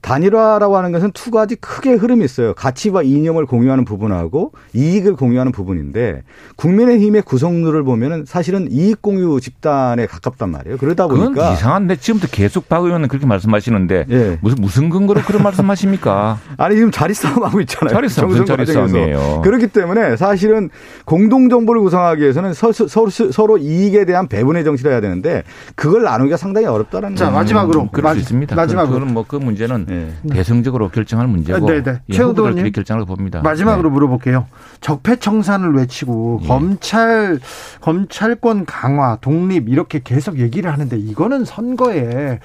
[0.00, 2.54] 단일화라고 하는 것은 두 가지 크게 흐름이 있어요.
[2.54, 6.22] 가치와 이념을 공유하는 부분하고 이익을 공유하는 부분인데
[6.56, 10.78] 국민의힘의 구성률을 보면은 사실은 이익 공유 집단에 가깝단 말이에요.
[10.78, 14.38] 그러다 보니까 그건 이상한데 지금부터 계속 박 의원은 그렇게 말씀하시는데 예.
[14.40, 16.38] 무슨 무슨 근거로 그런 말씀하십니까?
[16.56, 17.94] 아니 지금 자리 싸움하고 있잖아요.
[17.94, 19.42] 자리 싸움 무슨 자리 싸움이에요.
[19.42, 20.70] 그렇기 때문에 사실은
[21.04, 25.42] 공동 정보를 구성하기 위해서는 서, 서로, 서로 이익에 대한 배분의 정치를 해야 되는데
[25.74, 28.54] 그걸 나누기가 상당히 어렵다는 자 마지막으로 음, 그럴 수 있습니다.
[28.54, 30.34] 마지막으로 그건 뭐그 문제는 네.
[30.34, 31.82] 대승적으로 결정할 문제고 네네.
[31.82, 32.00] 네.
[32.08, 33.40] 예, 최우도님 결정을 봅니다.
[33.42, 33.92] 마지막으로 네.
[33.92, 34.46] 물어볼게요.
[34.80, 36.46] 적폐청산을 외치고 예.
[36.46, 37.40] 검찰
[37.80, 42.40] 검찰권 강화, 독립 이렇게 계속 얘기를 하는데 이거는 선거에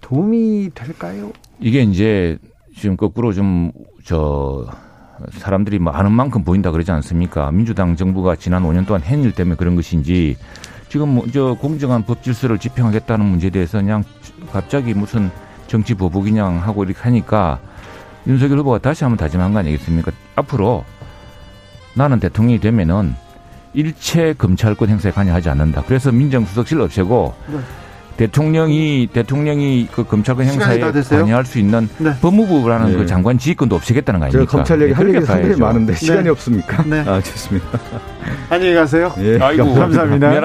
[0.00, 1.32] 도움이 될까요?
[1.60, 2.38] 이게 이제
[2.76, 3.72] 지금 거꾸로 좀
[4.06, 4.64] 저
[5.32, 7.50] 사람들이 뭐 아는 만큼 보인다 그러지 않습니까?
[7.50, 10.36] 민주당 정부가 지난 5년 동안 한일 때문에 그런 것인지
[10.88, 14.04] 지금 뭐저 공정한 법 질서를 집행하겠다는 문제에 대해서 그냥
[14.52, 15.30] 갑자기 무슨
[15.66, 17.58] 정치 보복이냥 하고 이렇게 하니까
[18.26, 20.12] 윤석열 후보가 다시 한번 다짐한 거 아니겠습니까?
[20.34, 20.84] 앞으로
[21.94, 23.14] 나는 대통령이 되면은
[23.74, 25.82] 일체 검찰권 행사에 관여하지 않는다.
[25.86, 27.58] 그래서 민정수석실 없애고 네.
[28.16, 32.12] 대통령이 대통령이 그 검찰권 행사에 관여할 수 있는 네.
[32.20, 32.96] 법무부라는 네.
[32.96, 34.50] 그 장관 지휘권도 없애겠다는 거 아닙니까?
[34.50, 36.30] 제가 검찰 얘기 할 얘기 상당히 많은데 시간이 네.
[36.30, 36.82] 없습니까?
[36.84, 37.00] 네.
[37.00, 37.66] 아 좋습니다.
[38.48, 39.12] 안녕히 가세요.
[39.18, 39.38] 예.
[39.38, 40.40] 아이고 감사합니다.